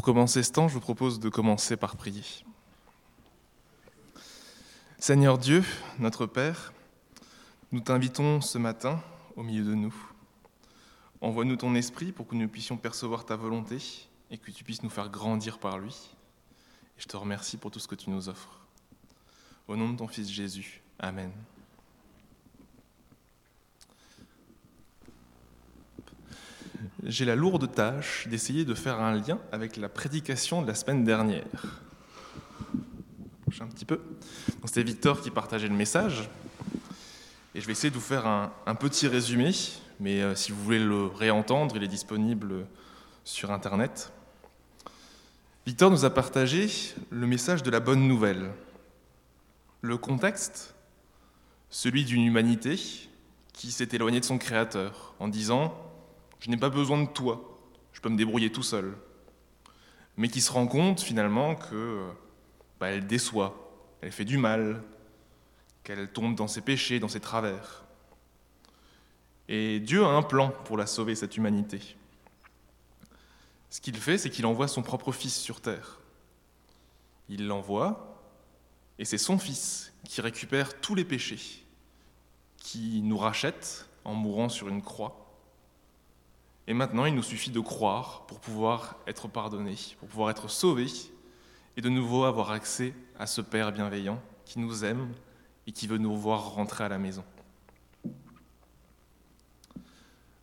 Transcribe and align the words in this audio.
Pour 0.00 0.06
commencer 0.06 0.42
ce 0.42 0.50
temps, 0.50 0.66
je 0.66 0.72
vous 0.72 0.80
propose 0.80 1.20
de 1.20 1.28
commencer 1.28 1.76
par 1.76 1.94
prier. 1.94 2.24
Seigneur 4.98 5.36
Dieu, 5.36 5.62
notre 5.98 6.24
Père, 6.24 6.72
nous 7.70 7.80
t'invitons 7.80 8.40
ce 8.40 8.56
matin 8.56 9.02
au 9.36 9.42
milieu 9.42 9.62
de 9.62 9.74
nous. 9.74 9.94
Envoie-nous 11.20 11.56
ton 11.56 11.74
esprit 11.74 12.12
pour 12.12 12.26
que 12.26 12.34
nous 12.34 12.48
puissions 12.48 12.78
percevoir 12.78 13.26
ta 13.26 13.36
volonté 13.36 13.76
et 14.30 14.38
que 14.38 14.50
tu 14.50 14.64
puisses 14.64 14.82
nous 14.82 14.88
faire 14.88 15.10
grandir 15.10 15.58
par 15.58 15.78
lui. 15.78 15.94
Et 16.96 17.02
je 17.02 17.06
te 17.06 17.18
remercie 17.18 17.58
pour 17.58 17.70
tout 17.70 17.78
ce 17.78 17.86
que 17.86 17.94
tu 17.94 18.08
nous 18.08 18.30
offres. 18.30 18.58
Au 19.68 19.76
nom 19.76 19.90
de 19.90 19.98
ton 19.98 20.08
Fils 20.08 20.30
Jésus. 20.30 20.80
Amen. 20.98 21.30
J'ai 27.04 27.24
la 27.24 27.36
lourde 27.36 27.72
tâche 27.72 28.26
d'essayer 28.28 28.64
de 28.64 28.74
faire 28.74 29.00
un 29.00 29.14
lien 29.14 29.38
avec 29.52 29.76
la 29.76 29.88
prédication 29.88 30.62
de 30.62 30.66
la 30.66 30.74
semaine 30.74 31.04
dernière. 31.04 31.44
Un 33.60 33.66
petit 33.66 33.84
peu. 33.84 34.00
C'était 34.64 34.82
Victor 34.82 35.20
qui 35.20 35.30
partageait 35.30 35.68
le 35.68 35.74
message. 35.74 36.30
Et 37.54 37.60
je 37.60 37.66
vais 37.66 37.72
essayer 37.72 37.90
de 37.90 37.94
vous 37.96 38.00
faire 38.00 38.26
un, 38.26 38.74
petit 38.76 39.08
résumé, 39.08 39.50
mais 39.98 40.22
euh, 40.22 40.36
si 40.36 40.52
vous 40.52 40.62
voulez 40.62 40.78
le 40.78 41.06
réentendre, 41.06 41.76
il 41.76 41.82
est 41.82 41.88
disponible 41.88 42.66
sur 43.24 43.50
Internet. 43.50 44.12
Victor 45.66 45.90
nous 45.90 46.04
a 46.04 46.10
partagé 46.10 46.68
le 47.10 47.26
message 47.26 47.62
de 47.62 47.70
la 47.70 47.80
bonne 47.80 48.06
nouvelle. 48.06 48.52
Le 49.82 49.98
contexte, 49.98 50.74
celui 51.70 52.04
d'une 52.04 52.22
humanité 52.22 52.80
qui 53.52 53.72
s'est 53.72 53.88
éloignée 53.92 54.20
de 54.20 54.24
son 54.24 54.38
Créateur 54.38 55.14
en 55.18 55.26
disant 55.26 55.74
je 56.40 56.50
n'ai 56.50 56.56
pas 56.56 56.70
besoin 56.70 57.02
de 57.02 57.08
toi, 57.08 57.58
je 57.92 58.00
peux 58.00 58.08
me 58.08 58.16
débrouiller 58.16 58.50
tout 58.50 58.62
seul. 58.62 58.96
Mais 60.16 60.28
qui 60.28 60.40
se 60.40 60.50
rend 60.52 60.66
compte 60.66 61.00
finalement 61.00 61.54
que 61.54 62.08
bah, 62.78 62.88
elle 62.88 63.06
déçoit, 63.06 63.72
elle 64.00 64.12
fait 64.12 64.24
du 64.24 64.38
mal, 64.38 64.82
qu'elle 65.84 66.10
tombe 66.10 66.34
dans 66.34 66.48
ses 66.48 66.60
péchés, 66.60 66.98
dans 66.98 67.08
ses 67.08 67.20
travers. 67.20 67.84
Et 69.48 69.80
Dieu 69.80 70.04
a 70.04 70.08
un 70.08 70.22
plan 70.22 70.50
pour 70.64 70.76
la 70.76 70.86
sauver, 70.86 71.14
cette 71.14 71.36
humanité. 71.36 71.96
Ce 73.68 73.80
qu'il 73.80 73.96
fait, 73.96 74.18
c'est 74.18 74.30
qu'il 74.30 74.46
envoie 74.46 74.68
son 74.68 74.82
propre 74.82 75.12
Fils 75.12 75.34
sur 75.34 75.60
terre. 75.60 76.00
Il 77.28 77.46
l'envoie, 77.46 78.22
et 78.98 79.04
c'est 79.04 79.18
son 79.18 79.38
Fils 79.38 79.92
qui 80.04 80.20
récupère 80.20 80.80
tous 80.80 80.94
les 80.94 81.04
péchés, 81.04 81.64
qui 82.56 83.00
nous 83.02 83.18
rachète 83.18 83.88
en 84.04 84.14
mourant 84.14 84.48
sur 84.48 84.68
une 84.68 84.82
croix, 84.82 85.29
et 86.70 86.72
maintenant, 86.72 87.04
il 87.04 87.16
nous 87.16 87.22
suffit 87.24 87.50
de 87.50 87.58
croire 87.58 88.26
pour 88.28 88.38
pouvoir 88.38 88.94
être 89.08 89.26
pardonné, 89.26 89.74
pour 89.98 90.06
pouvoir 90.06 90.30
être 90.30 90.48
sauvé 90.48 90.86
et 91.76 91.80
de 91.80 91.88
nouveau 91.88 92.22
avoir 92.22 92.52
accès 92.52 92.94
à 93.18 93.26
ce 93.26 93.40
Père 93.40 93.72
bienveillant 93.72 94.22
qui 94.44 94.60
nous 94.60 94.84
aime 94.84 95.08
et 95.66 95.72
qui 95.72 95.88
veut 95.88 95.98
nous 95.98 96.16
voir 96.16 96.52
rentrer 96.52 96.84
à 96.84 96.88
la 96.88 96.98
maison. 96.98 97.24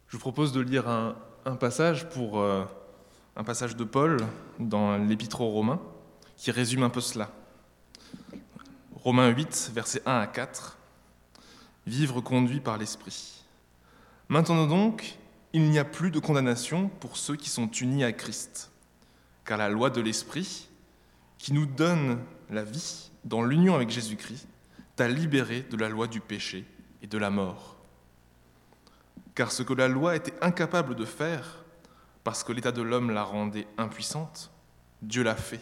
Je 0.09 0.17
vous 0.17 0.19
propose 0.19 0.51
de 0.51 0.59
lire 0.59 0.89
un, 0.89 1.15
passage 1.61 2.09
pour 2.09 2.41
euh, 2.41 2.65
un 3.37 3.45
passage 3.45 3.77
de 3.77 3.85
Paul 3.85 4.17
dans 4.59 4.97
l'Épître 4.97 5.39
aux 5.39 5.51
Romains 5.51 5.79
qui 6.35 6.51
résume 6.51 6.83
un 6.83 6.89
peu 6.89 6.99
cela. 6.99 7.31
Romains 8.95 9.29
8, 9.29 9.71
versets 9.73 10.01
1 10.05 10.19
à 10.19 10.27
4. 10.27 10.77
Vivre 11.85 12.19
conduit 12.19 12.59
par 12.59 12.77
l'Esprit. 12.77 13.45
Maintenant 14.27 14.67
donc, 14.67 15.17
il 15.53 15.69
n'y 15.69 15.79
a 15.79 15.85
plus 15.85 16.11
de 16.11 16.19
condamnation 16.19 16.89
pour 16.99 17.17
ceux 17.17 17.35
qui 17.35 17.49
sont 17.49 17.69
unis 17.69 18.03
à 18.03 18.11
Christ, 18.11 18.71
car 19.45 19.57
la 19.57 19.69
loi 19.69 19.89
de 19.89 20.01
l'Esprit, 20.01 20.67
qui 21.37 21.53
nous 21.53 21.65
donne 21.65 22.19
la 22.49 22.63
vie 22.63 23.11
dans 23.23 23.41
l'union 23.41 23.75
avec 23.75 23.89
Jésus-Christ, 23.89 24.47
t'a 24.95 25.07
libéré 25.07 25.61
de 25.61 25.77
la 25.77 25.89
loi 25.89 26.07
du 26.07 26.19
péché 26.19 26.65
et 27.01 27.07
de 27.07 27.17
la 27.17 27.29
mort. 27.29 27.77
Car 29.35 29.51
ce 29.51 29.63
que 29.63 29.73
la 29.73 29.87
loi 29.87 30.15
était 30.15 30.33
incapable 30.41 30.95
de 30.95 31.05
faire, 31.05 31.63
parce 32.23 32.43
que 32.43 32.51
l'état 32.51 32.71
de 32.71 32.81
l'homme 32.81 33.11
la 33.11 33.23
rendait 33.23 33.67
impuissante, 33.77 34.51
Dieu 35.01 35.23
l'a 35.23 35.35
fait. 35.35 35.61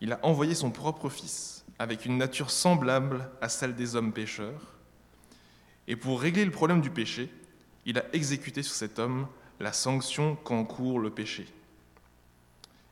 Il 0.00 0.12
a 0.12 0.20
envoyé 0.22 0.54
son 0.54 0.70
propre 0.70 1.08
Fils, 1.08 1.64
avec 1.78 2.04
une 2.04 2.18
nature 2.18 2.50
semblable 2.50 3.28
à 3.40 3.48
celle 3.48 3.74
des 3.74 3.96
hommes 3.96 4.12
pécheurs, 4.12 4.76
et 5.88 5.96
pour 5.96 6.20
régler 6.20 6.44
le 6.44 6.50
problème 6.50 6.80
du 6.80 6.90
péché, 6.90 7.32
il 7.90 7.98
a 7.98 8.04
exécuté 8.12 8.62
sur 8.62 8.76
cet 8.76 9.00
homme 9.00 9.26
la 9.58 9.72
sanction 9.72 10.36
qu'encourt 10.36 11.00
le 11.00 11.10
péché. 11.10 11.48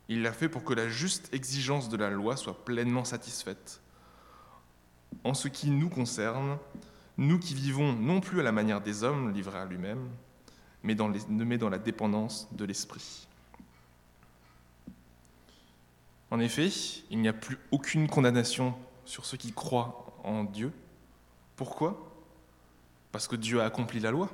Il 0.08 0.22
l'a 0.22 0.32
fait 0.32 0.48
pour 0.48 0.64
que 0.64 0.74
la 0.74 0.88
juste 0.88 1.32
exigence 1.32 1.88
de 1.88 1.96
la 1.96 2.10
loi 2.10 2.36
soit 2.36 2.64
pleinement 2.64 3.04
satisfaite. 3.04 3.80
En 5.22 5.34
ce 5.34 5.46
qui 5.46 5.70
nous 5.70 5.88
concerne, 5.88 6.58
nous 7.16 7.38
qui 7.38 7.54
vivons 7.54 7.92
non 7.92 8.20
plus 8.20 8.40
à 8.40 8.42
la 8.42 8.50
manière 8.50 8.80
des 8.80 9.04
hommes 9.04 9.32
livrés 9.32 9.60
à 9.60 9.66
lui-même, 9.66 10.08
mais 10.82 10.96
dans, 10.96 11.08
dans 11.08 11.70
la 11.70 11.78
dépendance 11.78 12.48
de 12.50 12.64
l'esprit. 12.64 13.28
En 16.32 16.40
effet, 16.40 16.70
il 17.10 17.20
n'y 17.20 17.28
a 17.28 17.32
plus 17.32 17.58
aucune 17.70 18.08
condamnation 18.08 18.74
sur 19.04 19.26
ceux 19.26 19.36
qui 19.36 19.52
croient 19.52 20.18
en 20.24 20.42
Dieu. 20.42 20.72
Pourquoi? 21.54 22.04
Parce 23.12 23.28
que 23.28 23.36
Dieu 23.36 23.60
a 23.60 23.64
accompli 23.64 24.00
la 24.00 24.10
loi. 24.10 24.28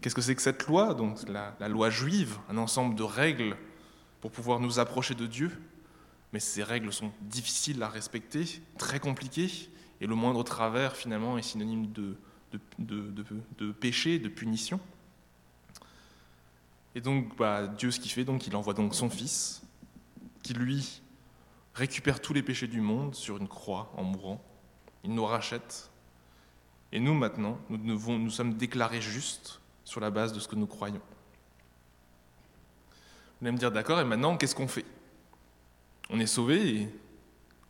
Qu'est-ce 0.00 0.14
que 0.14 0.20
c'est 0.20 0.34
que 0.34 0.42
cette 0.42 0.66
loi 0.66 0.94
Donc 0.94 1.18
la, 1.28 1.68
loi 1.68 1.90
juive, 1.90 2.38
un 2.48 2.56
ensemble 2.56 2.94
de 2.94 3.02
règles 3.02 3.56
pour 4.20 4.30
pouvoir 4.30 4.60
nous 4.60 4.78
approcher 4.78 5.14
de 5.14 5.26
Dieu? 5.26 5.50
Mais 6.32 6.40
ces 6.40 6.62
règles 6.62 6.92
sont 6.92 7.12
difficiles 7.22 7.82
à 7.82 7.88
respecter, 7.88 8.44
très 8.76 9.00
compliquées, 9.00 9.50
et 10.00 10.06
le 10.06 10.14
moindre 10.14 10.42
travers 10.42 10.94
finalement 10.94 11.38
est 11.38 11.42
synonyme 11.42 11.90
de, 11.90 13.72
péché, 13.80 14.18
de 14.18 14.28
punition. 14.28 14.80
Et 16.94 17.00
donc 17.00 17.36
bah, 17.36 17.66
Dieu 17.66 17.90
ce 17.90 18.00
qu'il 18.00 18.10
fait, 18.10 18.24
donc 18.24 18.46
il 18.46 18.54
envoie 18.56 18.74
donc 18.74 18.94
son 18.94 19.08
Fils, 19.08 19.62
qui 20.42 20.54
lui 20.54 21.02
récupère 21.74 22.20
tous 22.20 22.34
les 22.34 22.42
péchés 22.42 22.66
du 22.66 22.80
monde 22.80 23.14
sur 23.14 23.38
une 23.38 23.48
croix 23.48 23.92
en 23.96 24.02
mourant. 24.02 24.44
Il 25.04 25.14
nous 25.14 25.24
rachète. 25.24 25.90
Et 26.90 27.00
nous 27.00 27.14
maintenant, 27.14 27.58
nous 27.70 28.30
sommes 28.30 28.54
déclarés 28.54 29.00
justes 29.00 29.60
sur 29.88 30.00
la 30.00 30.10
base 30.10 30.34
de 30.34 30.38
ce 30.38 30.46
que 30.46 30.54
nous 30.54 30.66
croyons. 30.66 31.00
Vous 33.40 33.46
allez 33.46 33.52
me 33.52 33.56
dire, 33.56 33.72
d'accord, 33.72 33.98
et 33.98 34.04
maintenant, 34.04 34.36
qu'est-ce 34.36 34.54
qu'on 34.54 34.68
fait? 34.68 34.84
On 36.10 36.20
est 36.20 36.26
sauvé, 36.26 36.68
et 36.68 36.88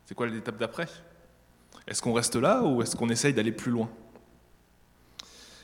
c'est 0.04 0.16
quoi 0.16 0.26
l'étape 0.26 0.58
d'après? 0.58 0.88
Est-ce 1.86 2.02
qu'on 2.02 2.12
reste 2.12 2.34
là 2.34 2.64
ou 2.64 2.82
est-ce 2.82 2.96
qu'on 2.96 3.08
essaye 3.08 3.32
d'aller 3.32 3.52
plus 3.52 3.70
loin? 3.70 3.88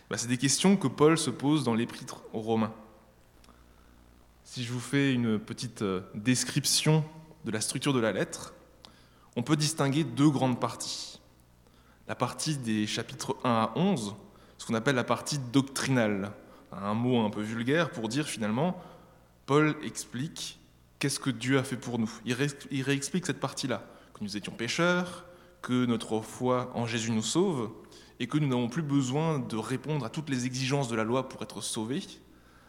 Ben, 0.09 0.17
C'est 0.17 0.29
des 0.29 0.39
questions 0.39 0.77
que 0.77 0.87
Paul 0.87 1.19
se 1.19 1.31
pose 1.31 1.65
dans 1.65 1.75
l'épître 1.75 2.23
aux 2.33 2.41
Romains. 2.41 2.73
Si 4.45 4.63
je 4.63 4.73
vous 4.73 4.79
fais 4.79 5.13
une 5.13 5.41
petite 5.41 5.83
euh, 5.83 6.03
description 6.15 7.05
de 7.45 7.51
la 7.51 7.61
structure 7.61 7.93
de 7.93 7.99
la 7.99 8.13
lettre, 8.13 8.55
on 9.35 9.43
peut 9.43 9.57
distinguer 9.57 10.05
deux 10.05 10.31
grandes 10.31 10.61
parties. 10.61 11.21
La 12.07 12.15
partie 12.15 12.57
des 12.57 12.87
chapitres 12.87 13.37
1 13.43 13.51
à 13.51 13.73
11, 13.75 14.15
ce 14.59 14.67
qu'on 14.67 14.75
appelle 14.75 14.95
la 14.95 15.03
partie 15.03 15.39
doctrinale, 15.39 16.33
un 16.83 16.95
mot 16.95 17.25
un 17.25 17.31
peu 17.31 17.43
vulgaire 17.43 17.91
pour 17.91 18.09
dire 18.09 18.27
finalement, 18.27 18.81
Paul 19.47 19.77
explique 19.83 20.59
qu'est-ce 20.99 21.21
que 21.21 21.31
Dieu 21.31 21.59
a 21.59 21.65
fait 21.65 21.77
pour 21.77 21.99
nous. 21.99 22.11
Il, 22.25 22.35
réexplique 22.83 23.27
cette 23.27 23.41
partie-là, 23.41 23.85
que 24.15 24.25
nous 24.25 24.37
étions 24.37 24.53
pécheurs, 24.53 25.27
que 25.63 25.85
notre 25.87 26.21
foi 26.21 26.71
en 26.75 26.87
Jésus 26.87 27.11
nous 27.11 27.23
sauve, 27.23 27.71
et 28.21 28.27
que 28.27 28.39
nous 28.39 28.49
n'avons 28.49 28.69
plus 28.69 28.83
besoin 28.83 29.39
de 29.39 29.57
répondre 29.57 30.05
à 30.05 30.11
toutes 30.11 30.31
les 30.31 30.47
exigences 30.47 30.89
de 30.89 30.97
la 30.97 31.05
loi 31.05 31.29
pour 31.29 31.43
être 31.43 31.61
sauvés. 31.61 32.03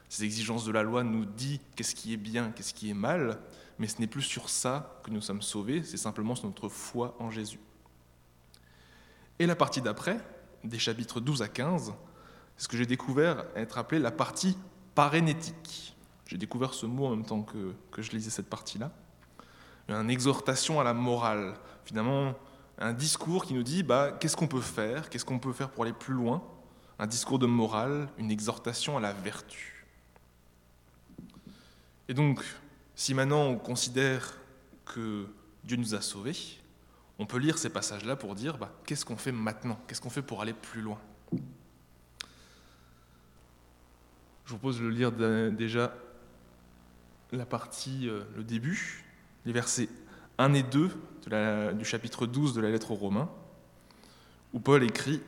Ces 0.09 0.23
exigences 0.23 0.65
de 0.65 0.71
la 0.71 0.83
loi 0.83 1.03
nous 1.03 1.25
disent 1.25 1.59
qu'est-ce 1.75 1.95
qui 1.95 2.13
est 2.13 2.17
bien, 2.17 2.51
qu'est-ce 2.51 2.73
qui 2.73 2.89
est 2.89 2.95
mal, 2.95 3.39
mais 3.79 3.87
ce 3.87 3.99
n'est 3.99 4.07
plus 4.07 4.21
sur 4.21 4.49
ça 4.49 4.99
que 5.03 5.11
nous 5.11 5.21
sommes 5.21 5.41
sauvés, 5.41 5.83
c'est 5.83 5.97
simplement 5.97 6.35
sur 6.35 6.47
notre 6.47 6.69
foi 6.69 7.15
en 7.19 7.31
Jésus. 7.31 7.59
Et 9.39 9.45
la 9.45 9.55
partie 9.55 9.81
d'après, 9.81 10.19
des 10.63 10.79
chapitres 10.79 11.19
12 11.19 11.41
à 11.41 11.47
15, 11.47 11.93
ce 12.57 12.67
que 12.67 12.77
j'ai 12.77 12.85
découvert 12.85 13.45
être 13.55 13.77
appelé 13.77 13.99
la 13.99 14.11
partie 14.11 14.57
parénétique. 14.93 15.95
J'ai 16.27 16.37
découvert 16.37 16.73
ce 16.73 16.85
mot 16.85 17.07
en 17.07 17.11
même 17.11 17.25
temps 17.25 17.43
que, 17.43 17.73
que 17.91 18.01
je 18.01 18.11
lisais 18.11 18.29
cette 18.29 18.49
partie-là. 18.49 18.91
Une 19.87 20.09
exhortation 20.09 20.79
à 20.79 20.83
la 20.83 20.93
morale, 20.93 21.55
finalement 21.83 22.33
un 22.77 22.93
discours 22.93 23.45
qui 23.45 23.53
nous 23.53 23.63
dit 23.63 23.83
bah, 23.83 24.11
qu'est-ce 24.19 24.35
qu'on 24.35 24.47
peut 24.47 24.61
faire, 24.61 25.09
qu'est-ce 25.09 25.25
qu'on 25.25 25.39
peut 25.39 25.53
faire 25.53 25.69
pour 25.69 25.83
aller 25.83 25.93
plus 25.93 26.13
loin, 26.13 26.43
un 26.99 27.07
discours 27.07 27.39
de 27.39 27.45
morale, 27.45 28.09
une 28.17 28.31
exhortation 28.31 28.97
à 28.97 29.01
la 29.01 29.13
vertu. 29.13 29.85
Et 32.07 32.13
donc, 32.13 32.43
si 32.95 33.13
maintenant 33.13 33.43
on 33.43 33.57
considère 33.57 34.37
que 34.85 35.27
Dieu 35.63 35.77
nous 35.77 35.95
a 35.95 36.01
sauvés, 36.01 36.37
on 37.17 37.25
peut 37.25 37.37
lire 37.37 37.57
ces 37.57 37.69
passages-là 37.69 38.15
pour 38.15 38.35
dire 38.35 38.57
bah, 38.57 38.71
qu'est-ce 38.85 39.05
qu'on 39.05 39.17
fait 39.17 39.31
maintenant, 39.31 39.79
qu'est-ce 39.87 40.01
qu'on 40.01 40.09
fait 40.09 40.21
pour 40.21 40.41
aller 40.41 40.53
plus 40.53 40.81
loin? 40.81 40.99
Je 44.45 44.51
vous 44.51 44.57
propose 44.57 44.79
de 44.79 44.87
lire 44.87 45.11
déjà 45.51 45.95
la 47.31 47.45
partie, 47.47 48.07
euh, 48.07 48.21
le 48.35 48.43
début, 48.43 49.03
les 49.45 49.51
versets 49.51 49.89
1 50.37 50.53
et 50.53 50.61
2 50.61 50.91
du 51.73 51.83
chapitre 51.85 52.27
12 52.27 52.53
de 52.53 52.61
la 52.61 52.69
lettre 52.69 52.91
aux 52.91 52.95
Romains, 52.95 53.29
où 54.53 54.59
Paul 54.59 54.83
écrit 54.83 55.21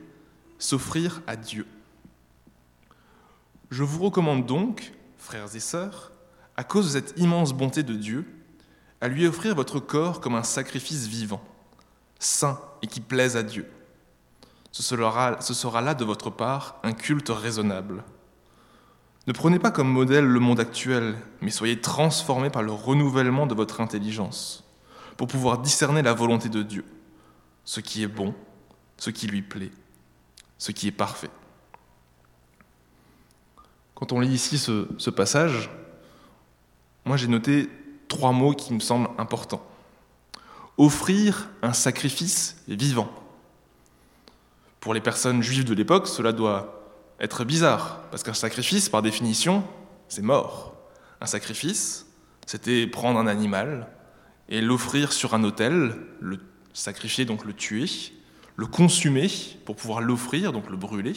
S'offrir 0.60 1.22
à 1.26 1.36
Dieu. 1.36 1.66
Je 3.70 3.82
vous 3.82 4.04
recommande 4.04 4.46
donc, 4.46 4.92
frères 5.16 5.54
et 5.54 5.60
sœurs, 5.60 6.12
à 6.56 6.64
cause 6.64 6.86
de 6.86 7.00
cette 7.00 7.18
immense 7.18 7.52
bonté 7.52 7.82
de 7.82 7.94
Dieu, 7.94 8.24
à 9.00 9.08
lui 9.08 9.26
offrir 9.26 9.54
votre 9.54 9.80
corps 9.80 10.20
comme 10.20 10.34
un 10.34 10.42
sacrifice 10.42 11.06
vivant, 11.06 11.42
saint 12.18 12.60
et 12.82 12.86
qui 12.86 13.00
plaise 13.00 13.36
à 13.36 13.42
Dieu. 13.42 13.68
Ce 14.72 14.82
sera 14.82 15.80
là 15.80 15.94
de 15.94 16.04
votre 16.04 16.30
part 16.30 16.80
un 16.82 16.92
culte 16.92 17.30
raisonnable. 17.30 18.04
Ne 19.28 19.34
prenez 19.34 19.58
pas 19.58 19.70
comme 19.70 19.90
modèle 19.90 20.24
le 20.24 20.40
monde 20.40 20.58
actuel, 20.58 21.14
mais 21.42 21.50
soyez 21.50 21.78
transformés 21.78 22.48
par 22.48 22.62
le 22.62 22.72
renouvellement 22.72 23.46
de 23.46 23.54
votre 23.54 23.82
intelligence, 23.82 24.64
pour 25.18 25.26
pouvoir 25.26 25.58
discerner 25.58 26.00
la 26.00 26.14
volonté 26.14 26.48
de 26.48 26.62
Dieu, 26.62 26.82
ce 27.66 27.80
qui 27.80 28.02
est 28.02 28.08
bon, 28.08 28.34
ce 28.96 29.10
qui 29.10 29.26
lui 29.26 29.42
plaît, 29.42 29.70
ce 30.56 30.72
qui 30.72 30.88
est 30.88 30.92
parfait. 30.92 31.28
Quand 33.94 34.12
on 34.12 34.20
lit 34.20 34.32
ici 34.32 34.56
ce, 34.56 35.10
passage, 35.10 35.68
moi 37.04 37.18
j'ai 37.18 37.28
noté 37.28 37.68
trois 38.08 38.32
mots 38.32 38.54
qui 38.54 38.72
me 38.72 38.80
semblent 38.80 39.10
importants. 39.18 39.62
Offrir 40.78 41.50
un 41.60 41.74
sacrifice 41.74 42.62
vivant. 42.66 43.10
Pour 44.80 44.94
les 44.94 45.02
personnes 45.02 45.42
juives 45.42 45.64
de 45.64 45.74
l'époque, 45.74 46.06
cela 46.06 46.32
doit 46.32 46.77
être 47.20 47.44
bizarre, 47.44 48.02
parce 48.10 48.22
qu'un 48.22 48.34
sacrifice, 48.34 48.88
par 48.88 49.02
définition, 49.02 49.64
c'est 50.08 50.22
mort. 50.22 50.74
Un 51.20 51.26
sacrifice, 51.26 52.06
c'était 52.46 52.86
prendre 52.86 53.18
un 53.18 53.26
animal 53.26 53.88
et 54.48 54.60
l'offrir 54.60 55.12
sur 55.12 55.34
un 55.34 55.44
autel, 55.44 55.96
le 56.20 56.38
sacrifier, 56.72 57.24
donc 57.24 57.44
le 57.44 57.52
tuer, 57.52 57.86
le 58.56 58.66
consumer 58.66 59.28
pour 59.64 59.76
pouvoir 59.76 60.00
l'offrir, 60.00 60.52
donc 60.52 60.70
le 60.70 60.76
brûler. 60.76 61.14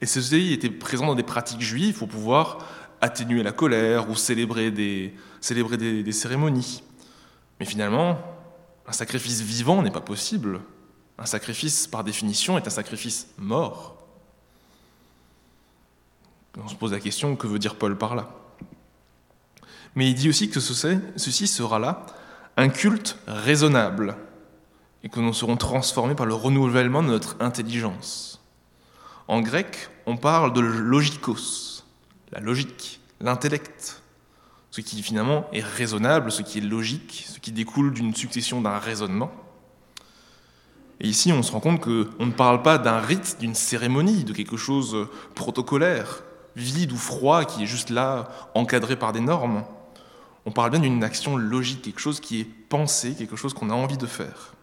Et 0.00 0.06
ceci 0.06 0.52
était 0.52 0.70
présent 0.70 1.06
dans 1.06 1.14
des 1.14 1.22
pratiques 1.22 1.60
juives 1.60 1.98
pour 1.98 2.08
pouvoir 2.08 2.66
atténuer 3.00 3.42
la 3.42 3.52
colère 3.52 4.08
ou 4.10 4.16
célébrer 4.16 4.70
des, 4.70 5.14
célébrer 5.40 5.76
des 5.76 6.12
cérémonies. 6.12 6.82
Mais 7.60 7.66
finalement, 7.66 8.18
un 8.86 8.92
sacrifice 8.92 9.42
vivant 9.42 9.82
n'est 9.82 9.90
pas 9.90 10.00
possible. 10.00 10.60
Un 11.18 11.26
sacrifice, 11.26 11.86
par 11.86 12.04
définition, 12.04 12.56
est 12.56 12.66
un 12.66 12.70
sacrifice 12.70 13.28
mort. 13.36 13.97
On 16.62 16.68
se 16.68 16.74
pose 16.74 16.92
la 16.92 17.00
question, 17.00 17.36
que 17.36 17.46
veut 17.46 17.58
dire 17.58 17.76
Paul 17.76 17.96
par 17.96 18.14
là? 18.14 18.28
Mais 19.94 20.08
il 20.10 20.14
dit 20.14 20.28
aussi 20.28 20.50
que 20.50 20.60
ceci 20.60 21.46
sera 21.46 21.78
là 21.78 22.04
un 22.56 22.68
culte 22.68 23.18
raisonnable 23.26 24.16
et 25.02 25.08
que 25.08 25.20
nous 25.20 25.32
serons 25.32 25.56
transformés 25.56 26.14
par 26.14 26.26
le 26.26 26.34
renouvellement 26.34 27.02
de 27.02 27.08
notre 27.08 27.36
intelligence. 27.40 28.42
En 29.28 29.40
grec, 29.40 29.90
on 30.06 30.16
parle 30.16 30.52
de 30.52 30.60
logikos, 30.60 31.84
la 32.32 32.40
logique, 32.40 33.00
l'intellect, 33.20 34.02
ce 34.70 34.80
qui 34.80 35.02
finalement 35.02 35.48
est 35.52 35.64
raisonnable, 35.64 36.32
ce 36.32 36.42
qui 36.42 36.58
est 36.58 36.62
logique, 36.62 37.26
ce 37.28 37.38
qui 37.38 37.52
découle 37.52 37.92
d'une 37.92 38.14
succession 38.14 38.60
d'un 38.60 38.78
raisonnement. 38.78 39.30
Et 41.00 41.08
ici, 41.08 41.32
on 41.32 41.42
se 41.42 41.52
rend 41.52 41.60
compte 41.60 41.80
qu'on 41.80 42.26
ne 42.26 42.32
parle 42.32 42.62
pas 42.62 42.78
d'un 42.78 42.98
rite, 42.98 43.36
d'une 43.38 43.54
cérémonie, 43.54 44.24
de 44.24 44.32
quelque 44.32 44.56
chose 44.56 45.08
protocolaire, 45.34 46.22
vide 46.58 46.92
ou 46.92 46.96
froid, 46.96 47.44
qui 47.44 47.62
est 47.62 47.66
juste 47.66 47.90
là, 47.90 48.28
encadré 48.54 48.96
par 48.96 49.12
des 49.12 49.20
normes. 49.20 49.64
On 50.46 50.50
parle 50.50 50.70
bien 50.70 50.80
d'une 50.80 51.04
action 51.04 51.36
logique, 51.36 51.82
quelque 51.82 52.00
chose 52.00 52.20
qui 52.20 52.40
est 52.40 52.44
pensé, 52.44 53.14
quelque 53.14 53.36
chose 53.36 53.54
qu'on 53.54 53.70
a 53.70 53.74
envie 53.74 53.98
de 53.98 54.06
faire. 54.06 54.54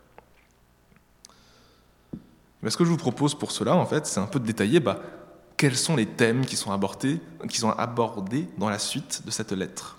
Mais 2.61 2.69
ce 2.69 2.77
que 2.77 2.85
je 2.85 2.89
vous 2.89 2.97
propose 2.97 3.35
pour 3.35 3.51
cela, 3.51 3.75
en 3.75 3.85
fait, 3.85 4.07
c'est 4.07 4.19
un 4.19 4.25
peu 4.25 4.39
de 4.39 4.45
détailler 4.45 4.79
bah, 4.79 4.99
quels 5.57 5.77
sont 5.77 5.95
les 5.95 6.07
thèmes 6.07 6.45
qui 6.45 6.55
sont, 6.55 6.71
abordés, 6.71 7.19
qui 7.47 7.59
sont 7.59 7.69
abordés 7.71 8.47
dans 8.57 8.69
la 8.69 8.79
suite 8.79 9.21
de 9.25 9.31
cette 9.31 9.51
lettre. 9.51 9.97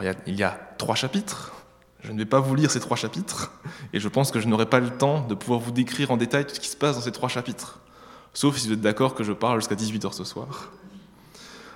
il, 0.00 0.04
y 0.04 0.08
a, 0.08 0.14
il 0.26 0.36
y 0.36 0.44
a 0.44 0.58
trois 0.78 0.94
chapitres. 0.94 1.52
Je 2.00 2.12
ne 2.12 2.18
vais 2.18 2.26
pas 2.26 2.38
vous 2.38 2.54
lire 2.54 2.70
ces 2.70 2.78
trois 2.78 2.96
chapitres, 2.96 3.50
et 3.92 3.98
je 3.98 4.08
pense 4.08 4.30
que 4.30 4.38
je 4.38 4.46
n'aurai 4.46 4.66
pas 4.66 4.78
le 4.78 4.90
temps 4.90 5.26
de 5.26 5.34
pouvoir 5.34 5.58
vous 5.58 5.72
décrire 5.72 6.12
en 6.12 6.16
détail 6.16 6.46
tout 6.46 6.54
ce 6.54 6.60
qui 6.60 6.68
se 6.68 6.76
passe 6.76 6.94
dans 6.94 7.02
ces 7.02 7.10
trois 7.10 7.28
chapitres. 7.28 7.80
Sauf 8.34 8.56
si 8.56 8.68
vous 8.68 8.74
êtes 8.74 8.80
d'accord 8.80 9.14
que 9.14 9.24
je 9.24 9.32
parle 9.32 9.60
jusqu'à 9.60 9.74
18h 9.74 10.12
ce 10.12 10.24
soir. 10.24 10.70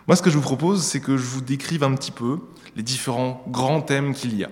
Moi, 0.07 0.17
ce 0.17 0.23
que 0.23 0.31
je 0.31 0.37
vous 0.37 0.43
propose, 0.43 0.83
c'est 0.83 1.01
que 1.01 1.17
je 1.17 1.23
vous 1.23 1.41
décrive 1.41 1.85
un 1.85 1.95
petit 1.95 2.11
peu 2.11 2.39
les 2.77 2.83
différents 2.83 3.43
grands 3.49 3.81
thèmes 3.81 4.15
qu'il 4.15 4.37
y 4.37 4.45
a. 4.45 4.51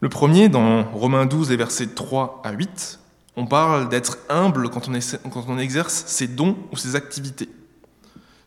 Le 0.00 0.08
premier, 0.10 0.48
dans 0.48 0.84
Romains 0.84 1.24
12 1.24 1.50
et 1.52 1.56
versets 1.56 1.86
3 1.86 2.42
à 2.44 2.52
8, 2.52 3.00
on 3.36 3.46
parle 3.46 3.88
d'être 3.88 4.18
humble 4.28 4.68
quand 4.68 4.88
on, 4.88 4.92
quand 5.30 5.44
on, 5.48 5.58
exerce 5.58 6.04
ses 6.06 6.28
dons 6.28 6.56
ou 6.72 6.76
ses 6.76 6.94
activités. 6.94 7.48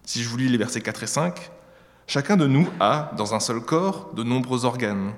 Si 0.03 0.23
je 0.23 0.29
vous 0.29 0.37
lis 0.37 0.49
les 0.49 0.57
versets 0.57 0.81
4 0.81 1.03
et 1.03 1.07
5, 1.07 1.51
chacun 2.05 2.37
de 2.37 2.45
nous 2.45 2.67
a, 2.79 3.11
dans 3.17 3.33
un 3.33 3.39
seul 3.39 3.61
corps, 3.61 4.13
de 4.13 4.23
nombreux 4.23 4.65
organes, 4.65 5.13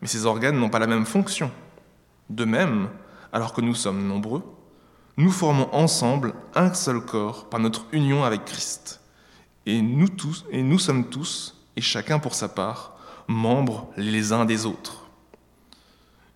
mais 0.00 0.08
ces 0.08 0.26
organes 0.26 0.58
n'ont 0.58 0.70
pas 0.70 0.78
la 0.78 0.86
même 0.86 1.06
fonction. 1.06 1.50
De 2.30 2.44
même, 2.44 2.88
alors 3.32 3.52
que 3.52 3.60
nous 3.60 3.74
sommes 3.74 4.06
nombreux, 4.06 4.42
nous 5.16 5.30
formons 5.30 5.68
ensemble 5.74 6.34
un 6.54 6.72
seul 6.72 7.00
corps 7.00 7.48
par 7.48 7.60
notre 7.60 7.86
union 7.92 8.24
avec 8.24 8.44
Christ. 8.44 9.00
Et 9.66 9.80
nous 9.82 10.78
sommes 10.78 11.08
tous, 11.08 11.56
et 11.76 11.80
chacun 11.80 12.18
pour 12.18 12.34
sa 12.34 12.48
part, 12.48 12.96
membres 13.28 13.88
les 13.96 14.32
uns 14.32 14.44
des 14.44 14.66
autres. 14.66 15.06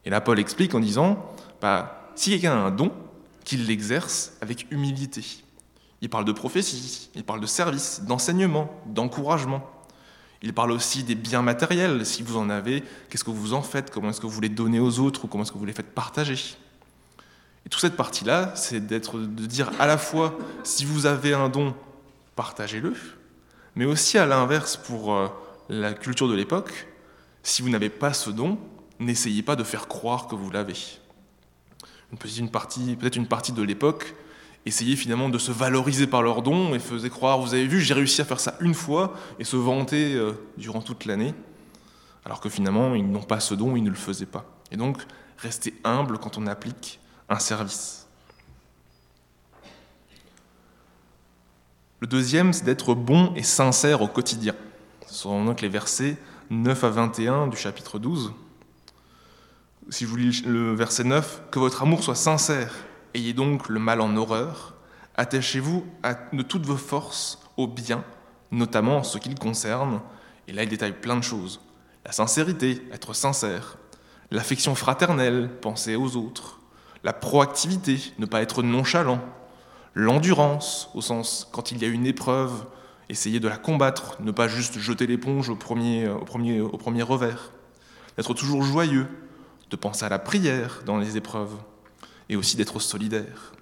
Et 0.05 0.11
là, 0.11 0.21
Paul 0.21 0.39
explique 0.39 0.75
en 0.75 0.81
disant, 0.81 1.35
bah, 1.61 2.13
si 2.15 2.31
quelqu'un 2.31 2.53
a 2.53 2.67
un 2.67 2.71
don, 2.71 2.93
qu'il 3.45 3.67
l'exerce 3.67 4.33
avec 4.41 4.67
humilité. 4.71 5.25
Il 6.03 6.11
parle 6.11 6.25
de 6.25 6.33
prophétie, 6.33 7.11
il 7.15 7.25
parle 7.25 7.41
de 7.41 7.47
service, 7.47 8.03
d'enseignement, 8.03 8.71
d'encouragement. 8.87 9.69
Il 10.43 10.53
parle 10.53 10.73
aussi 10.73 11.03
des 11.03 11.15
biens 11.15 11.43
matériels, 11.43 12.05
si 12.05 12.23
vous 12.23 12.37
en 12.37 12.51
avez, 12.51 12.85
qu'est-ce 13.09 13.25
que 13.25 13.31
vous 13.31 13.55
en 13.55 13.63
faites, 13.63 13.91
comment 13.91 14.11
est-ce 14.11 14.21
que 14.21 14.27
vous 14.27 14.41
les 14.41 14.49
donnez 14.49 14.81
aux 14.81 14.99
autres 14.99 15.25
ou 15.25 15.29
comment 15.29 15.45
est-ce 15.45 15.53
que 15.53 15.59
vous 15.59 15.65
les 15.65 15.73
faites 15.73 15.95
partager? 15.95 16.57
Et 17.67 17.69
toute 17.69 17.81
cette 17.81 17.97
partie-là, 17.97 18.53
c'est 18.55 18.87
de 18.87 19.47
dire 19.47 19.73
à 19.81 19.89
la 19.89 19.99
fois, 19.99 20.39
si 20.63 20.85
vous 20.85 21.05
avez 21.05 21.35
un 21.35 21.49
don, 21.49 21.75
partagez-le, 22.37 22.95
mais 23.75 23.85
aussi 23.85 24.19
à 24.19 24.25
l'inverse 24.25 24.77
pour 24.77 25.13
euh, 25.13 25.27
la 25.69 25.93
culture 25.93 26.29
de 26.29 26.35
l'époque, 26.35 26.87
si 27.43 27.63
vous 27.63 27.69
n'avez 27.69 27.91
pas 27.91 28.13
ce 28.13 28.31
don, 28.31 28.57
n'essayez 29.01 29.43
pas 29.43 29.57
de 29.57 29.65
faire 29.65 29.89
croire 29.89 30.29
que 30.29 30.37
vous 30.37 30.49
l'avez. 30.49 30.77
Une 32.39 32.51
partie, 32.51 32.95
peut-être 32.95 33.17
une 33.17 33.27
partie 33.27 33.51
de 33.51 33.63
l'époque 33.63 34.15
essayait 34.65 34.95
finalement 34.95 35.29
de 35.29 35.39
se 35.39 35.51
valoriser 35.51 36.07
par 36.07 36.23
leurs 36.23 36.43
dons 36.43 36.73
et 36.73 36.79
faisait 36.79 37.11
croire, 37.11 37.41
vous 37.41 37.53
avez 37.53 37.67
vu, 37.67 37.81
j'ai 37.81 37.95
réussi 37.95 38.21
à 38.21 38.25
faire 38.25 38.39
ça 38.39 38.55
une 38.61 38.75
fois, 38.75 39.15
et 39.41 39.45
se 39.45 39.57
vanter 39.57 40.15
euh, 40.15 40.33
durant 40.57 40.83
toute 40.83 41.05
l'année, 41.05 41.35
alors 42.25 42.41
que 42.41 42.49
finalement, 42.49 42.95
ils 42.95 43.11
n'ont 43.11 43.23
pas 43.23 43.41
ce 43.41 43.55
don, 43.55 43.75
ils 43.75 43.83
ne 43.83 43.91
le 43.91 43.97
faisaient 43.97 44.25
pas. 44.25 44.45
Et 44.71 44.77
donc, 44.77 44.99
restez 45.37 45.75
humble 45.83 46.19
quand 46.19 46.39
on 46.39 46.47
applique 46.47 47.01
un 47.29 47.39
service. 47.39 48.07
Le 52.01 52.07
deuxième, 52.07 52.53
c'est 52.53 52.65
d'être 52.65 52.95
bon 52.95 53.35
et 53.35 53.43
sincère 53.43 54.03
au 54.03 54.09
quotidien. 54.09 54.55
Ce 55.07 55.15
sont 55.15 55.45
donc 55.45 55.61
les 55.61 55.69
versets 55.69 56.17
9 56.51 56.85
à 56.85 56.91
21 56.91 57.47
du 57.49 57.57
chapitre 57.57 57.99
12. 57.99 58.33
Si 59.89 60.05
je 60.05 60.11
vous 60.11 60.17
lis 60.17 60.43
le 60.47 60.75
verset 60.75 61.05
9, 61.05 61.43
que 61.51 61.59
votre 61.59 61.83
amour 61.83 62.03
soit 62.03 62.15
sincère, 62.15 62.75
ayez 63.15 63.33
donc 63.33 63.69
le 63.69 63.81
mal 63.81 64.01
en 64.01 64.15
horreur, 64.17 64.75
attachez-vous 65.17 65.87
de 66.33 66.43
toutes 66.43 66.67
vos 66.67 66.77
forces 66.77 67.41
au 67.57 67.67
bien, 67.67 68.05
notamment 68.51 68.99
en 68.99 69.03
ce 69.03 69.19
qui 69.19 69.29
le 69.29 69.37
concerne, 69.37 70.01
et 70.49 70.53
là 70.53 70.65
il 70.65 70.69
détaille 70.69 70.93
plein 70.93 71.17
de 71.17 71.25
choses. 71.25 71.61
La 72.05 72.13
sincérité, 72.13 72.83
être 72.93 73.15
sincère, 73.15 73.79
l'affection 74.31 74.75
fraternelle, 74.75 75.51
penser 75.61 75.97
aux 75.97 76.17
autres, 76.17 76.61
la 77.07 77.13
proactivité, 77.13 78.01
ne 78.19 78.27
pas 78.27 78.43
être 78.43 78.65
nonchalant, 78.65 79.21
l'endurance, 79.95 80.91
au 80.93 81.01
sens 81.01 81.49
quand 81.53 81.71
il 81.71 81.81
y 81.81 81.85
a 81.85 81.89
une 81.89 82.05
épreuve, 82.05 82.67
essayer 83.09 83.39
de 83.39 83.47
la 83.47 83.59
combattre, 83.59 84.21
ne 84.21 84.33
pas 84.33 84.49
juste 84.49 84.81
jeter 84.81 85.07
l'éponge 85.07 85.49
au 85.49 85.55
premier, 85.55 86.09
au, 86.09 86.25
premier, 86.25 86.61
au 86.61 86.77
premier 86.77 87.05
revers, 87.05 87.53
d'être 88.17 88.35
toujours 88.35 88.65
joyeux, 88.65 89.07
de 89.71 89.77
penser 89.77 90.05
à 90.05 90.09
la 90.09 90.19
prière 90.19 90.83
dans 90.85 90.99
les 90.99 91.17
épreuves, 91.17 91.55
et 92.29 92.35
aussi 92.35 92.57
d'être 92.57 92.81
solidaire. 92.81 93.53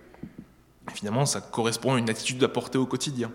finalement, 0.95 1.27
ça 1.27 1.43
correspond 1.43 1.97
à 1.97 1.99
une 1.99 2.09
attitude 2.09 2.43
à 2.45 2.49
porter 2.49 2.79
au 2.79 2.87
quotidien. 2.87 3.31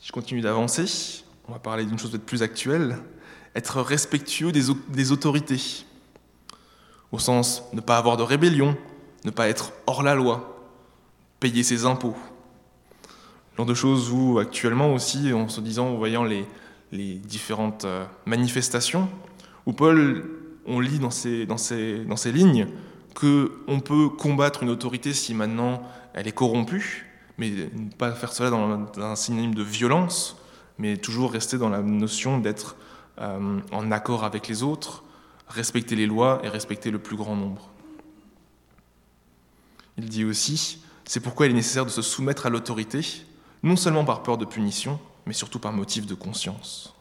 Si 0.00 0.08
je 0.08 0.12
continue 0.12 0.42
d'avancer, 0.42 1.24
on 1.48 1.52
va 1.52 1.58
parler 1.58 1.86
d'une 1.86 1.98
chose 1.98 2.10
peut-être 2.10 2.26
plus 2.26 2.42
actuelle, 2.42 2.98
être 3.54 3.80
respectueux 3.80 4.52
des 4.52 5.12
autorités 5.12 5.86
au 7.12 7.18
sens 7.18 7.64
ne 7.72 7.80
pas 7.80 7.98
avoir 7.98 8.16
de 8.16 8.22
rébellion, 8.22 8.76
ne 9.24 9.30
pas 9.30 9.48
être 9.48 9.72
hors 9.86 10.02
la 10.02 10.14
loi, 10.14 10.58
payer 11.40 11.62
ses 11.62 11.84
impôts. 11.84 12.16
genre 13.56 13.66
de 13.66 13.74
choses 13.74 14.10
où 14.10 14.38
actuellement 14.38 14.94
aussi, 14.94 15.32
en 15.32 15.48
se 15.48 15.60
disant, 15.60 15.88
en 15.88 15.96
voyant 15.96 16.24
les, 16.24 16.46
les 16.90 17.14
différentes 17.14 17.84
euh, 17.84 18.04
manifestations, 18.26 19.08
où 19.66 19.72
Paul, 19.72 20.24
on 20.66 20.80
lit 20.80 20.98
dans 20.98 21.10
ces, 21.10 21.46
dans 21.46 21.56
ces, 21.56 22.04
dans 22.04 22.16
ces 22.16 22.32
lignes 22.32 22.68
qu'on 23.14 23.80
peut 23.80 24.08
combattre 24.08 24.62
une 24.62 24.70
autorité 24.70 25.12
si 25.12 25.34
maintenant 25.34 25.82
elle 26.14 26.26
est 26.26 26.32
corrompue, 26.32 27.06
mais 27.38 27.50
ne 27.50 27.90
pas 27.90 28.12
faire 28.12 28.32
cela 28.32 28.50
dans, 28.50 28.86
un 28.98 29.16
synonyme 29.16 29.54
de 29.54 29.62
violence, 29.62 30.36
mais 30.78 30.96
toujours 30.96 31.32
rester 31.32 31.58
dans 31.58 31.68
la 31.68 31.82
notion 31.82 32.38
d'être 32.38 32.76
euh, 33.20 33.58
en 33.70 33.90
accord 33.90 34.24
avec 34.24 34.48
les 34.48 34.62
autres, 34.62 35.04
respecter 35.52 35.96
les 35.96 36.06
lois 36.06 36.40
et 36.42 36.48
respecter 36.48 36.90
le 36.90 36.98
plus 36.98 37.16
grand 37.16 37.36
nombre. 37.36 37.68
Il 39.98 40.08
dit 40.08 40.24
aussi, 40.24 40.82
c'est 41.04 41.20
pourquoi 41.20 41.46
il 41.46 41.52
est 41.52 41.54
nécessaire 41.54 41.84
de 41.84 41.90
se 41.90 42.02
soumettre 42.02 42.46
à 42.46 42.50
l'autorité, 42.50 43.00
non 43.62 43.76
seulement 43.76 44.04
par 44.04 44.22
peur 44.22 44.38
de 44.38 44.44
punition, 44.44 44.98
mais 45.26 45.32
surtout 45.32 45.58
par 45.58 45.72
motif 45.72 46.06
de 46.06 46.14
conscience. 46.14 46.94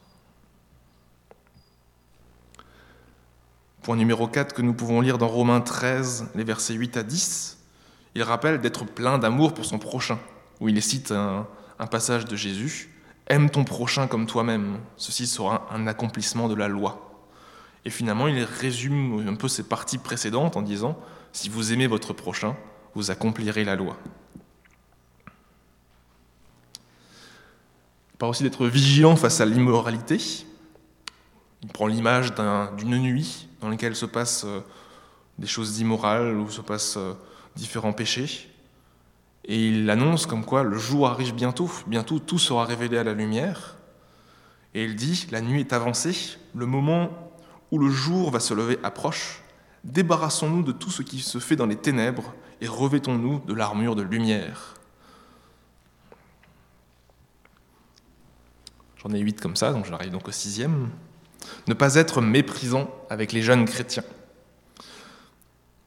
Point 3.81 3.95
numéro 3.95 4.27
4 4.27 4.53
que 4.53 4.61
nous 4.61 4.73
pouvons 4.73 5.01
lire 5.01 5.17
dans 5.17 5.27
Romains 5.27 5.61
13, 5.61 6.29
les 6.35 6.43
versets 6.43 6.75
8 6.75 6.97
à 6.97 7.03
10, 7.03 7.57
il 8.13 8.23
rappelle 8.23 8.59
d'être 8.61 8.85
plein 8.85 9.17
d'amour 9.17 9.53
pour 9.53 9.65
son 9.65 9.79
prochain, 9.79 10.19
où 10.59 10.67
il 10.67 10.81
cite 10.83 11.11
un, 11.11 11.47
un 11.79 11.87
passage 11.87 12.25
de 12.25 12.35
Jésus, 12.35 12.89
Aime 13.27 13.49
ton 13.49 13.63
prochain 13.63 14.07
comme 14.07 14.27
toi-même, 14.27 14.79
ceci 14.97 15.25
sera 15.25 15.67
un 15.71 15.87
accomplissement 15.87 16.49
de 16.49 16.53
la 16.53 16.67
loi. 16.67 17.10
Et 17.85 17.89
finalement, 17.89 18.27
il 18.27 18.43
résume 18.43 19.27
un 19.27 19.35
peu 19.35 19.47
ses 19.47 19.63
parties 19.63 19.97
précédentes 19.97 20.55
en 20.55 20.61
disant, 20.61 20.99
Si 21.33 21.49
vous 21.49 21.73
aimez 21.73 21.87
votre 21.87 22.13
prochain, 22.13 22.55
vous 22.93 23.11
accomplirez 23.11 23.63
la 23.63 23.75
loi. 23.75 23.97
Il 28.13 28.17
parle 28.17 28.31
aussi 28.31 28.43
d'être 28.43 28.67
vigilant 28.67 29.15
face 29.15 29.41
à 29.41 29.45
l'immoralité. 29.45 30.17
Il 31.63 31.69
prend 31.69 31.87
l'image 31.87 32.33
d'une 32.77 32.99
nuit 32.99 33.47
dans 33.61 33.69
laquelle 33.69 33.95
se 33.95 34.05
passent 34.05 34.45
euh, 34.45 34.61
des 35.39 35.47
choses 35.47 35.79
immorales, 35.79 36.35
où 36.35 36.49
se 36.49 36.61
passent 36.61 36.97
euh, 36.97 37.13
différents 37.55 37.93
péchés. 37.93 38.49
Et 39.45 39.67
il 39.69 39.89
annonce 39.89 40.25
comme 40.25 40.45
quoi 40.45 40.63
le 40.63 40.77
jour 40.77 41.07
arrive 41.07 41.33
bientôt, 41.33 41.69
bientôt 41.87 42.19
tout 42.19 42.37
sera 42.37 42.65
révélé 42.65 42.97
à 42.97 43.03
la 43.03 43.13
lumière. 43.13 43.77
Et 44.73 44.85
il 44.85 44.95
dit, 44.95 45.27
la 45.31 45.41
nuit 45.41 45.61
est 45.61 45.73
avancée, 45.73 46.37
le 46.55 46.65
moment 46.65 47.30
où 47.71 47.79
le 47.79 47.89
jour 47.89 48.31
va 48.31 48.39
se 48.39 48.53
lever 48.53 48.77
approche, 48.83 49.41
débarrassons-nous 49.83 50.63
de 50.63 50.71
tout 50.71 50.91
ce 50.91 51.01
qui 51.01 51.19
se 51.19 51.39
fait 51.39 51.55
dans 51.55 51.65
les 51.65 51.75
ténèbres 51.75 52.33
et 52.59 52.67
revêtons-nous 52.67 53.39
de 53.39 53.53
l'armure 53.53 53.95
de 53.95 54.03
lumière. 54.03 54.75
J'en 59.01 59.11
ai 59.13 59.19
huit 59.19 59.41
comme 59.41 59.55
ça, 59.55 59.73
donc 59.73 59.85
j'arrive 59.85 60.11
donc 60.11 60.27
au 60.27 60.31
sixième. 60.31 60.89
Ne 61.67 61.73
pas 61.73 61.95
être 61.95 62.21
méprisant 62.21 62.91
avec 63.09 63.31
les 63.31 63.41
jeunes 63.41 63.65
chrétiens. 63.65 64.03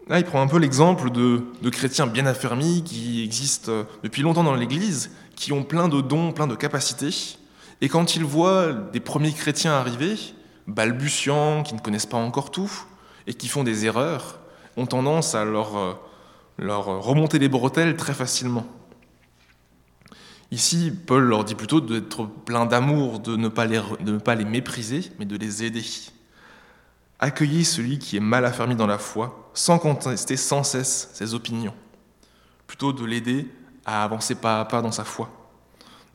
Là, 0.09 0.19
il 0.19 0.25
prend 0.25 0.43
un 0.43 0.49
peu 0.49 0.59
l'exemple 0.59 1.11
de, 1.11 1.45
chrétiens 1.71 2.07
bien 2.07 2.26
affermis 2.26 2.83
qui 2.83 3.23
existent 3.23 3.87
depuis 4.03 4.23
longtemps 4.23 4.43
dans 4.43 4.55
l'Église, 4.55 5.12
qui 5.37 5.53
ont 5.53 5.62
plein 5.62 5.88
de 5.88 6.00
dons, 6.00 6.33
plein 6.33 6.47
de 6.47 6.57
capacités, 6.57 7.38
et 7.81 7.88
quand 7.88 8.17
ils 8.17 8.25
voient 8.25 8.73
des 8.73 9.00
premiers 9.00 9.33
chrétiens 9.33 9.73
arriver, 9.73 10.17
balbutiants, 10.66 11.62
qui 11.62 11.75
ne 11.75 11.80
connaissent 11.80 12.06
pas 12.06 12.16
encore 12.16 12.50
tout, 12.50 12.71
et 13.26 13.35
qui 13.35 13.49
font 13.49 13.64
des 13.64 13.87
erreurs, 13.87 14.38
ont 14.76 14.87
tendance 14.87 15.35
à 15.35 15.44
leur, 15.44 15.99
leur 16.59 16.87
remonter 17.02 17.38
les 17.38 17.49
bretelles 17.49 17.97
très 17.97 18.14
facilement. 18.14 18.66
Ici, 20.50 20.92
Paul 21.06 21.25
leur 21.25 21.44
dit 21.44 21.54
plutôt 21.54 21.80
d'être 21.80 22.26
plein 22.26 22.66
d'amour, 22.66 23.18
de, 23.18 23.37
ne 23.37 23.49
pas 23.49 23.66
les, 23.66 23.80
de 24.00 24.12
ne 24.12 24.18
pas 24.18 24.35
les 24.35 24.44
mépriser, 24.44 25.11
mais 25.18 25.25
de 25.25 25.37
les 25.37 25.64
aider. 25.64 25.85
Accueillez 27.18 27.64
celui 27.64 27.99
qui 27.99 28.16
est 28.16 28.21
mal 28.21 28.44
affermi 28.44 28.76
dans 28.76 28.87
la 28.87 28.99
foi, 28.99 29.50
sans 29.54 29.78
contester 29.78 30.37
sans 30.37 30.62
cesse 30.62 31.11
ses 31.12 31.35
opinions. 31.35 31.75
Plutôt 32.66 32.92
de 32.92 33.04
l'aider 33.04 33.50
à 33.85 34.04
avancer 34.04 34.35
pas 34.35 34.61
à 34.61 34.64
pas 34.64 34.83
dans 34.83 34.92
sa 34.92 35.04
foi. 35.04 35.30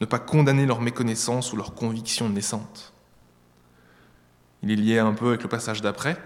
Ne 0.02 0.06
pas 0.06 0.20
condamner 0.20 0.66
leur 0.66 0.82
méconnaissance 0.82 1.52
ou 1.52 1.58
leur 1.58 1.74
conviction 1.74 2.30
naissante. 2.30 2.94
Il 4.64 4.72
est 4.72 4.76
lié 4.76 5.00
un 5.00 5.14
peu 5.14 5.30
avec 5.30 5.44
le 5.44 5.50
passage 5.50 5.82
d'après, 5.82 6.18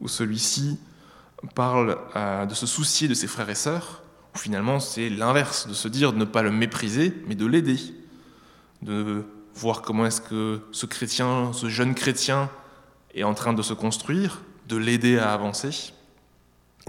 où 0.00 0.08
celui-ci 0.08 0.78
parle 1.54 1.98
euh, 2.16 2.46
de 2.46 2.54
se 2.54 2.66
soucier 2.66 3.08
de 3.08 3.14
ses 3.14 3.26
frères 3.26 3.50
et 3.50 3.54
sœurs, 3.54 4.02
finalement 4.34 4.80
c'est 4.80 5.08
l'inverse, 5.08 5.66
de 5.66 5.74
se 5.74 5.88
dire 5.88 6.12
de 6.12 6.18
ne 6.18 6.24
pas 6.24 6.42
le 6.42 6.50
mépriser, 6.50 7.14
mais 7.26 7.34
de 7.34 7.46
l'aider, 7.46 7.78
de 8.82 9.24
voir 9.54 9.82
comment 9.82 10.06
est-ce 10.06 10.20
que 10.20 10.60
ce 10.72 10.86
chrétien, 10.86 11.52
ce 11.52 11.68
jeune 11.68 11.94
chrétien 11.94 12.48
est 13.14 13.24
en 13.24 13.34
train 13.34 13.52
de 13.52 13.62
se 13.62 13.74
construire, 13.74 14.42
de 14.68 14.76
l'aider 14.76 15.18
à 15.18 15.32
avancer, 15.32 15.92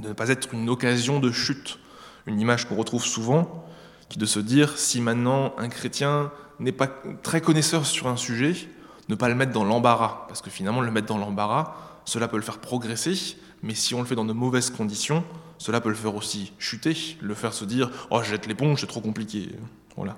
de 0.01 0.10
ne 0.10 0.13
pas 0.13 0.29
être 0.29 0.53
une 0.53 0.70
occasion 0.70 1.20
de 1.20 1.32
chute, 1.32 1.79
une 2.25 2.39
image 2.39 2.67
qu'on 2.67 2.75
retrouve 2.75 3.05
souvent, 3.05 3.67
qui 4.10 4.17
de 4.17 4.25
se 4.25 4.39
dire 4.39 4.77
si 4.77 5.01
maintenant 5.01 5.53
un 5.58 5.70
chrétien 5.70 6.32
n'est 6.60 6.72
pas 6.72 6.88
très 7.24 7.41
connaisseur 7.41 7.86
sur 7.86 8.08
un 8.08 8.17
sujet, 8.17 8.55
ne 9.10 9.15
pas 9.15 9.29
le 9.29 9.36
mettre 9.36 9.51
dans 9.51 9.63
l'embarras, 9.63 10.25
parce 10.27 10.41
que 10.41 10.50
finalement 10.50 10.81
le 10.81 10.91
mettre 10.91 11.07
dans 11.07 11.17
l'embarras, 11.17 11.75
cela 12.05 12.27
peut 12.27 12.38
le 12.38 12.43
faire 12.43 12.60
progresser, 12.60 13.38
mais 13.62 13.75
si 13.75 13.95
on 13.95 14.00
le 14.00 14.05
fait 14.05 14.15
dans 14.15 14.25
de 14.25 14.33
mauvaises 14.33 14.69
conditions, 14.69 15.24
cela 15.57 15.79
peut 15.79 15.89
le 15.89 15.95
faire 15.95 16.15
aussi 16.15 16.51
chuter, 16.60 17.17
le 17.22 17.33
faire 17.33 17.53
se 17.53 17.65
dire 17.65 17.89
Oh, 18.12 18.22
jette 18.22 18.48
l'éponge, 18.48 18.81
c'est 18.81 18.88
trop 18.88 19.01
compliqué. 19.01 19.50
Voilà. 19.95 20.17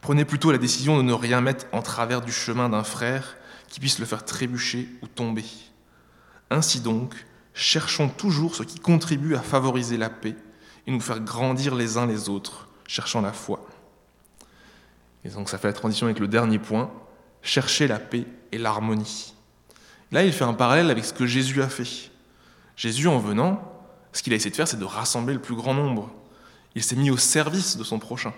Prenez 0.00 0.24
plutôt 0.24 0.50
la 0.50 0.58
décision 0.58 0.96
de 0.96 1.02
ne 1.02 1.12
rien 1.12 1.40
mettre 1.40 1.66
en 1.70 1.80
travers 1.80 2.22
du 2.22 2.32
chemin 2.32 2.68
d'un 2.68 2.82
frère 2.82 3.36
qui 3.68 3.78
puisse 3.78 4.00
le 4.00 4.04
faire 4.06 4.24
trébucher 4.24 4.88
ou 5.00 5.06
tomber. 5.06 5.44
Ainsi 6.50 6.80
donc, 6.80 7.14
cherchons 7.54 8.08
toujours 8.08 8.56
ce 8.56 8.64
qui 8.64 8.80
contribue 8.80 9.36
à 9.36 9.40
favoriser 9.40 9.96
la 9.96 10.10
paix 10.10 10.34
et 10.86 10.90
nous 10.90 11.00
faire 11.00 11.20
grandir 11.20 11.76
les 11.76 11.96
uns 11.98 12.06
les 12.06 12.28
autres, 12.28 12.68
cherchant 12.88 13.20
la 13.20 13.32
foi. 13.32 13.64
Et 15.24 15.28
donc 15.30 15.48
ça 15.48 15.58
fait 15.58 15.68
la 15.68 15.74
transition 15.74 16.06
avec 16.06 16.18
le 16.18 16.28
dernier 16.28 16.58
point, 16.58 16.90
chercher 17.42 17.86
la 17.86 17.98
paix 17.98 18.26
et 18.50 18.58
l'harmonie. 18.58 19.34
Là, 20.10 20.24
il 20.24 20.32
fait 20.32 20.44
un 20.44 20.52
parallèle 20.52 20.90
avec 20.90 21.04
ce 21.04 21.14
que 21.14 21.26
Jésus 21.26 21.62
a 21.62 21.68
fait. 21.68 22.10
Jésus, 22.76 23.08
en 23.08 23.18
venant, 23.18 23.62
ce 24.12 24.22
qu'il 24.22 24.32
a 24.32 24.36
essayé 24.36 24.50
de 24.50 24.56
faire, 24.56 24.68
c'est 24.68 24.78
de 24.78 24.84
rassembler 24.84 25.34
le 25.34 25.40
plus 25.40 25.54
grand 25.54 25.72
nombre. 25.72 26.12
Il 26.74 26.82
s'est 26.82 26.96
mis 26.96 27.10
au 27.10 27.16
service 27.16 27.76
de 27.76 27.84
son 27.84 27.98
prochain. 27.98 28.34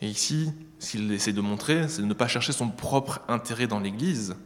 Et 0.00 0.06
ici, 0.06 0.52
ce 0.78 0.92
qu'il 0.92 1.10
essaie 1.12 1.32
de 1.32 1.40
montrer, 1.40 1.88
c'est 1.88 2.02
de 2.02 2.06
ne 2.06 2.14
pas 2.14 2.28
chercher 2.28 2.52
son 2.52 2.68
propre 2.68 3.20
intérêt 3.26 3.66
dans 3.66 3.80
l'Église, 3.80 4.36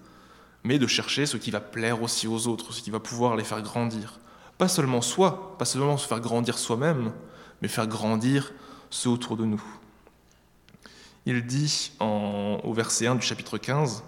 mais 0.65 0.79
de 0.79 0.87
chercher 0.87 1.27
ce 1.27 1.37
qui 1.37 1.51
va 1.51 1.61
plaire 1.61 2.03
aussi 2.03 2.29
aux 2.29 2.47
autres, 2.47 2.73
ce 2.73 2.81
qui 2.81 2.91
va 2.91 3.01
pouvoir 3.01 3.37
les 3.37 3.45
faire 3.45 3.61
grandir. 3.61 4.21
Pas 4.59 4.69
seulement 4.69 5.01
soi, 5.01 5.57
pas 5.59 5.65
seulement 5.65 5.97
se 5.97 6.07
faire 6.07 6.21
grandir 6.21 6.59
soi-même, 6.59 7.13
mais 7.61 7.69
faire 7.69 7.89
grandir 7.89 8.53
ceux 8.89 9.11
autour 9.11 9.37
de 9.37 9.45
nous. 9.45 9.63
Il 11.25 11.47
dit 11.47 11.93
au 12.01 12.73
verset 12.73 13.07
1 13.07 13.15
du 13.15 13.23
chapitre 13.23 13.57
15, 13.57 14.03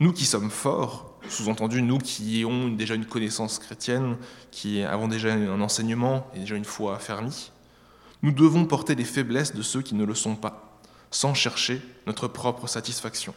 Nous 0.00 0.12
qui 0.12 0.26
sommes 0.26 0.50
forts, 0.50 1.18
sous-entendu, 1.28 1.80
nous 1.80 1.98
qui 1.98 2.42
avons 2.44 2.68
déjà 2.68 2.94
une 2.94 3.06
connaissance 3.06 3.58
chrétienne, 3.58 4.18
qui 4.50 4.82
avons 4.82 5.08
déjà 5.08 5.32
un 5.32 5.60
enseignement 5.62 6.26
et 6.34 6.40
déjà 6.40 6.56
une 6.56 6.66
foi 6.66 6.96
affermie, 6.96 7.50
nous 8.22 8.32
devons 8.32 8.66
porter 8.66 8.94
les 8.94 9.04
faiblesses 9.04 9.54
de 9.54 9.62
ceux 9.62 9.80
qui 9.80 9.94
ne 9.94 10.04
le 10.04 10.14
sont 10.14 10.36
pas, 10.36 10.78
sans 11.10 11.32
chercher 11.32 11.80
notre 12.06 12.28
propre 12.28 12.66
satisfaction. 12.66 13.34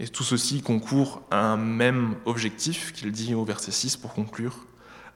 Et 0.00 0.08
tout 0.08 0.24
ceci 0.24 0.62
concourt 0.62 1.22
à 1.30 1.38
un 1.38 1.56
même 1.56 2.16
objectif 2.24 2.92
qu'il 2.92 3.12
dit 3.12 3.34
au 3.34 3.44
verset 3.44 3.70
6 3.70 3.96
pour 3.96 4.14
conclure. 4.14 4.56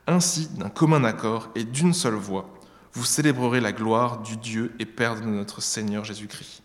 Ainsi, 0.06 0.48
d'un 0.48 0.68
commun 0.68 1.02
accord 1.02 1.48
et 1.56 1.64
d'une 1.64 1.92
seule 1.92 2.14
voix, 2.14 2.48
vous 2.92 3.04
célébrerez 3.04 3.60
la 3.60 3.72
gloire 3.72 4.22
du 4.22 4.36
Dieu 4.36 4.74
et 4.78 4.86
Père 4.86 5.20
de 5.20 5.26
notre 5.26 5.60
Seigneur 5.60 6.04
Jésus-Christ. 6.04 6.62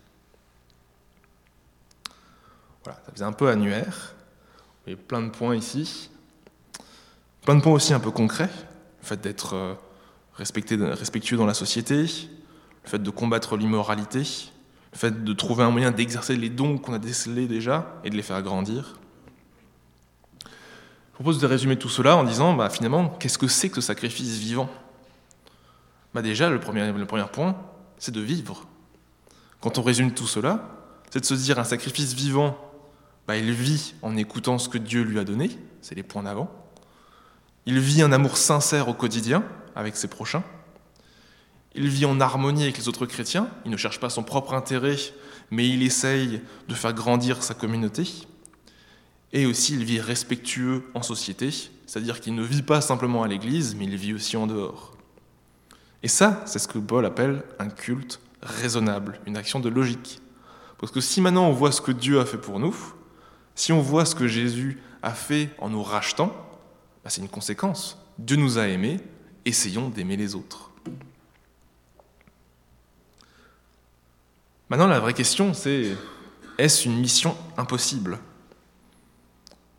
Voilà, 2.84 3.00
ça 3.06 3.12
faisait 3.12 3.24
un 3.24 3.32
peu 3.32 3.48
annuaire. 3.48 4.14
Y 4.86 4.92
a 4.92 4.96
plein 4.96 5.22
de 5.22 5.30
points 5.30 5.56
ici. 5.56 6.10
Plein 7.42 7.56
de 7.56 7.62
points 7.62 7.72
aussi 7.72 7.94
un 7.94 8.00
peu 8.00 8.10
concrets. 8.10 8.50
Le 9.00 9.06
fait 9.06 9.20
d'être 9.20 9.54
euh, 9.54 9.74
respectueux 10.36 11.36
dans 11.36 11.46
la 11.46 11.54
société, 11.54 12.02
le 12.02 12.88
fait 12.90 13.02
de 13.02 13.10
combattre 13.10 13.56
l'immoralité, 13.56 14.20
le 14.92 14.98
fait 14.98 15.24
de 15.24 15.32
trouver 15.32 15.64
un 15.64 15.70
moyen 15.70 15.90
d'exercer 15.90 16.36
les 16.36 16.50
dons 16.50 16.78
qu'on 16.78 16.92
a 16.92 16.98
décelés 16.98 17.46
déjà 17.46 18.00
et 18.04 18.10
de 18.10 18.16
les 18.16 18.22
faire 18.22 18.42
grandir. 18.42 18.98
Je 20.44 21.14
propose 21.14 21.38
de 21.38 21.46
résumer 21.46 21.78
tout 21.78 21.88
cela 21.88 22.16
en 22.16 22.24
disant, 22.24 22.54
bah, 22.54 22.68
finalement, 22.68 23.08
qu'est-ce 23.08 23.38
que 23.38 23.46
c'est 23.46 23.68
que 23.68 23.76
ce 23.76 23.80
sacrifice 23.80 24.36
vivant? 24.36 24.68
Bah 26.14 26.22
Déjà, 26.22 26.48
le 26.48 26.60
premier, 26.60 26.92
point, 27.32 27.56
c'est 27.98 28.12
de 28.12 28.20
vivre. 28.20 28.66
Quand 29.60 29.78
on 29.78 29.82
résume 29.82 30.12
tout 30.12 30.28
cela, 30.28 30.68
c'est 31.10 31.20
de 31.20 31.24
se 31.24 31.34
dire 31.34 31.58
un 31.58 31.64
sacrifice 31.64 32.14
vivant, 32.14 32.56
bah, 33.26 33.36
il 33.36 33.52
vit 33.52 33.94
en 34.02 34.16
écoutant 34.16 34.58
ce 34.58 34.68
que 34.68 34.78
Dieu 34.78 35.02
lui 35.02 35.18
a 35.18 35.24
donné, 35.24 35.50
c'est 35.80 35.94
les 35.94 36.02
points 36.02 36.22
d'avant. 36.22 36.50
Il 37.66 37.78
vit 37.80 38.02
un 38.02 38.12
amour 38.12 38.36
sincère 38.36 38.88
au 38.88 38.94
quotidien 38.94 39.42
avec 39.74 39.96
ses 39.96 40.08
prochains. 40.08 40.44
il 41.74 41.88
vit 41.88 42.04
en 42.04 42.20
harmonie 42.20 42.62
avec 42.62 42.78
les 42.78 42.88
autres 42.88 43.06
chrétiens, 43.06 43.48
il 43.64 43.70
ne 43.72 43.76
cherche 43.76 43.98
pas 43.98 44.10
son 44.10 44.22
propre 44.22 44.54
intérêt, 44.54 44.96
mais 45.50 45.68
il 45.68 45.82
essaye 45.82 46.40
de 46.68 46.74
faire 46.74 46.92
grandir 46.92 47.42
sa 47.42 47.54
communauté. 47.54 48.08
Et 49.32 49.46
aussi, 49.46 49.74
il 49.74 49.84
vit 49.84 50.00
respectueux 50.00 50.84
en 50.94 51.02
société, 51.02 51.50
c'est-à-dire 51.86 52.20
qu'il 52.20 52.36
ne 52.36 52.42
vit 52.44 52.62
pas 52.62 52.80
simplement 52.80 53.24
à 53.24 53.28
l'église, 53.28 53.74
mais 53.74 53.84
il 53.84 53.96
vit 53.96 54.14
aussi 54.14 54.36
en 54.36 54.46
dehors. 54.46 54.93
Et 56.04 56.08
ça, 56.08 56.42
c'est 56.44 56.58
ce 56.58 56.68
que 56.68 56.76
Paul 56.76 57.06
appelle 57.06 57.42
un 57.58 57.70
culte 57.70 58.20
raisonnable, 58.42 59.18
une 59.24 59.38
action 59.38 59.58
de 59.58 59.70
logique. 59.70 60.20
Parce 60.78 60.92
que 60.92 61.00
si 61.00 61.22
maintenant 61.22 61.48
on 61.48 61.52
voit 61.52 61.72
ce 61.72 61.80
que 61.80 61.92
Dieu 61.92 62.20
a 62.20 62.26
fait 62.26 62.36
pour 62.36 62.60
nous, 62.60 62.76
si 63.54 63.72
on 63.72 63.80
voit 63.80 64.04
ce 64.04 64.14
que 64.14 64.28
Jésus 64.28 64.82
a 65.02 65.12
fait 65.12 65.48
en 65.56 65.70
nous 65.70 65.82
rachetant, 65.82 66.26
bah, 67.02 67.08
c'est 67.08 67.22
une 67.22 67.30
conséquence. 67.30 67.98
Dieu 68.18 68.36
nous 68.36 68.58
a 68.58 68.68
aimés, 68.68 69.00
essayons 69.46 69.88
d'aimer 69.88 70.18
les 70.18 70.34
autres. 70.34 70.70
Maintenant, 74.68 74.88
la 74.88 75.00
vraie 75.00 75.14
question, 75.14 75.54
c'est 75.54 75.96
est-ce 76.58 76.86
une 76.86 77.00
mission 77.00 77.34
impossible? 77.56 78.18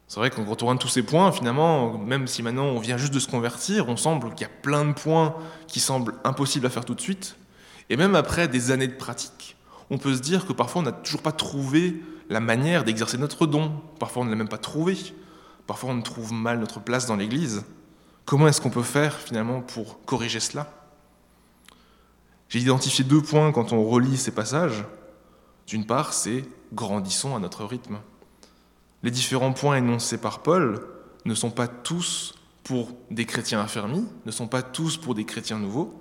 C'est 0.08 0.20
vrai 0.20 0.30
qu'on 0.30 0.46
retourne 0.46 0.78
tous 0.78 0.88
ces 0.88 1.02
points, 1.02 1.32
finalement, 1.32 1.98
même 1.98 2.28
si 2.28 2.44
maintenant 2.44 2.66
on 2.66 2.80
vient 2.80 2.98
juste 2.98 3.14
de 3.14 3.20
se 3.20 3.28
convertir, 3.28 3.90
on 3.90 3.98
semble 3.98 4.30
qu'il 4.36 4.42
y 4.42 4.50
a 4.50 4.54
plein 4.62 4.86
de 4.86 4.94
points 4.94 5.36
qui 5.68 5.80
semblent 5.80 6.14
impossibles 6.24 6.68
à 6.68 6.70
faire 6.70 6.86
tout 6.86 6.94
de 6.94 7.02
suite. 7.02 7.38
Et 7.90 7.98
même 7.98 8.16
après 8.16 8.48
des 8.48 8.72
années 8.72 8.88
de 8.88 8.94
pratique, 8.94 9.58
on 9.90 9.98
peut 9.98 10.16
se 10.16 10.22
dire 10.22 10.46
que 10.46 10.54
parfois 10.54 10.82
on 10.82 10.86
n'a 10.86 10.92
toujours 10.92 11.22
pas 11.22 11.32
trouvé 11.32 12.02
la 12.30 12.40
manière 12.40 12.84
d'exercer 12.84 13.18
notre 13.18 13.46
don. 13.46 13.82
Parfois 14.00 14.24
on 14.24 14.26
ne 14.26 14.30
l'a 14.32 14.36
même 14.36 14.48
pas 14.48 14.58
trouvé. 14.58 14.98
Parfois 15.68 15.92
on 15.92 16.02
trouve 16.02 16.34
mal 16.34 16.60
notre 16.60 16.80
place 16.80 17.08
dans 17.08 17.16
l'Église. 17.16 17.64
Comment 18.26 18.48
est-ce 18.48 18.62
qu'on 18.62 18.72
peut 18.72 18.84
faire 18.84 19.16
finalement 19.16 19.62
pour 19.62 20.04
corriger 20.06 20.40
cela? 20.40 20.72
J'ai 22.50 22.60
identifié 22.60 23.04
deux 23.04 23.22
points 23.22 23.52
quand 23.52 23.74
on 23.74 23.84
relit 23.84 24.18
ces 24.18 24.32
passages. 24.32 24.84
D'une 25.68 25.86
part, 25.86 26.14
c'est 26.14 26.44
grandissons 26.74 27.36
à 27.36 27.40
notre 27.40 27.66
rythme. 27.66 27.98
Les 29.06 29.12
différents 29.12 29.54
points 29.54 29.78
énoncés 29.78 30.18
par 30.18 30.40
Paul 30.40 30.84
ne 31.26 31.36
sont 31.36 31.52
pas 31.52 31.68
tous 31.68 32.34
pour 32.64 32.90
des 33.12 33.26
chrétiens 33.26 33.62
affermis, 33.62 34.04
ne 34.26 34.32
sont 34.32 34.48
pas 34.48 34.64
tous 34.64 34.98
pour 34.98 35.14
des 35.14 35.26
chrétiens 35.26 35.60
nouveaux, 35.60 35.94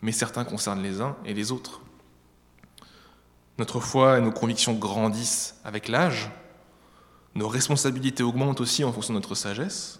mais 0.00 0.12
certains 0.12 0.44
concernent 0.44 0.80
les 0.80 1.00
uns 1.00 1.16
et 1.24 1.34
les 1.34 1.50
autres. 1.50 1.80
Notre 3.58 3.80
foi 3.80 4.18
et 4.18 4.20
nos 4.20 4.30
convictions 4.30 4.74
grandissent 4.74 5.56
avec 5.64 5.88
l'âge, 5.88 6.30
nos 7.34 7.48
responsabilités 7.48 8.22
augmentent 8.22 8.60
aussi 8.60 8.84
en 8.84 8.92
fonction 8.92 9.12
de 9.12 9.18
notre 9.18 9.34
sagesse, 9.34 9.98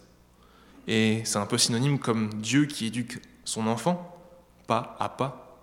et 0.87 1.23
c'est 1.25 1.39
un 1.39 1.47
peu 1.47 1.59
synonyme 1.59 1.99
comme 1.99 2.33
Dieu 2.35 2.67
qui 2.67 2.87
éduque 2.87 3.21
son 3.45 3.67
enfant, 3.67 4.17
pas 4.69 4.95
à 5.01 5.09
pas. 5.09 5.59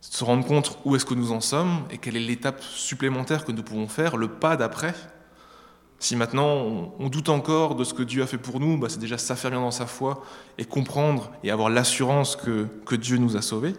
Se 0.00 0.24
rendre 0.24 0.44
compte 0.44 0.80
où 0.84 0.96
est-ce 0.96 1.04
que 1.04 1.14
nous 1.14 1.30
en 1.30 1.40
sommes 1.40 1.84
et 1.90 1.98
quelle 1.98 2.16
est 2.16 2.26
l'étape 2.26 2.60
supplémentaire 2.60 3.44
que 3.44 3.52
nous 3.52 3.62
pouvons 3.62 3.86
faire, 3.86 4.16
le 4.16 4.26
pas 4.26 4.56
d'après. 4.56 4.96
Si 6.02 6.16
maintenant 6.16 6.92
on 6.98 7.08
doute 7.08 7.28
encore 7.28 7.76
de 7.76 7.84
ce 7.84 7.94
que 7.94 8.02
Dieu 8.02 8.24
a 8.24 8.26
fait 8.26 8.36
pour 8.36 8.58
nous, 8.58 8.76
bah 8.76 8.88
c'est 8.90 8.98
déjà 8.98 9.18
s'affermir 9.18 9.60
dans 9.60 9.70
sa 9.70 9.86
foi 9.86 10.24
et 10.58 10.64
comprendre 10.64 11.30
et 11.44 11.52
avoir 11.52 11.70
l'assurance 11.70 12.34
que, 12.34 12.96
Dieu 12.96 13.18
nous 13.18 13.36
a 13.36 13.40
sauvés. 13.40 13.74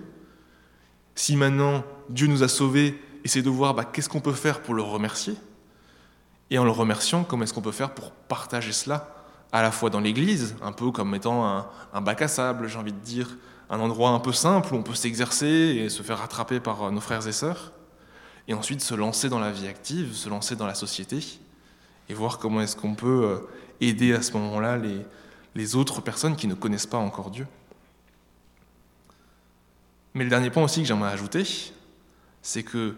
Si 1.15 1.36
maintenant 1.36 1.84
Dieu 2.10 2.27
nous 2.27 2.42
a 2.42 2.48
sauvés, 2.48 2.98
essayer 3.25 3.44
de 3.44 3.50
voir 3.50 3.74
bah, 3.74 3.84
qu'est-ce 3.84 4.08
qu'on 4.08 4.22
peut 4.22 4.32
faire 4.32 4.62
pour 4.62 4.74
le 4.74 4.82
remercier? 4.82 5.36
Et 6.50 6.58
en 6.58 6.63
le 6.63 6.72
remerciant, 6.72 7.25
comment 7.25 7.44
est-ce 7.44 7.53
qu'on 7.53 7.62
peut 7.62 7.74
faire 7.74 7.94
pour 7.94 8.12
partager 8.12 8.72
cela 8.72 9.13
à 9.51 9.62
la 9.62 9.72
fois 9.72 9.89
dans 9.89 10.00
l'Église, 10.00 10.56
un 10.62 10.72
peu 10.72 10.92
comme 10.92 11.13
étant 11.15 11.46
un, 11.94 12.01
bac 12.01 12.22
à 12.22 12.30
sable, 12.30 12.70
j'ai 12.70 12.80
envie 12.80 12.94
de 12.94 13.00
dire, 13.00 13.36
un 13.70 13.82
endroit 13.82 14.12
un 14.12 14.20
peu 14.20 14.32
simple 14.32 14.74
où 14.74 14.77
on 14.77 14.84
peut 14.84 14.96
s'exercer 14.96 15.46
et 15.46 15.89
se 15.89 16.01
faire 16.03 16.20
rattraper 16.20 16.62
par 16.62 16.89
nos 16.89 17.01
frères 17.01 17.27
et 17.27 17.34
sœurs, 17.34 17.74
et 18.48 18.53
ensuite 18.53 18.80
se 18.80 18.96
lancer 18.96 19.27
dans 19.27 19.39
la 19.39 19.51
vie 19.51 19.68
active, 19.68 20.14
se 20.14 20.29
lancer 20.29 20.55
dans 20.55 20.68
la 20.68 20.74
société, 20.74 21.20
et 22.09 22.13
voir 22.13 22.37
comment 22.37 22.61
est-ce 22.61 22.75
qu'on 22.75 22.96
peut 22.96 23.25
euh, 23.25 23.37
aider 23.81 24.13
à 24.13 24.22
ce 24.22 24.33
moment-là 24.33 24.77
les, 24.77 25.01
les 25.55 25.75
autres 25.75 26.01
personnes 26.01 26.35
qui 26.35 26.48
ne 26.48 26.53
connaissent 26.53 26.87
pas 26.87 26.98
encore 26.98 27.29
Dieu. 27.31 27.48
Mais 30.13 30.24
le 30.24 30.29
dernier 30.29 30.50
point 30.50 30.63
aussi 30.63 30.81
que 30.81 30.87
j'aimerais 30.87 31.11
ajouter, 31.11 31.44
c'est 32.42 32.63
que 32.63 32.96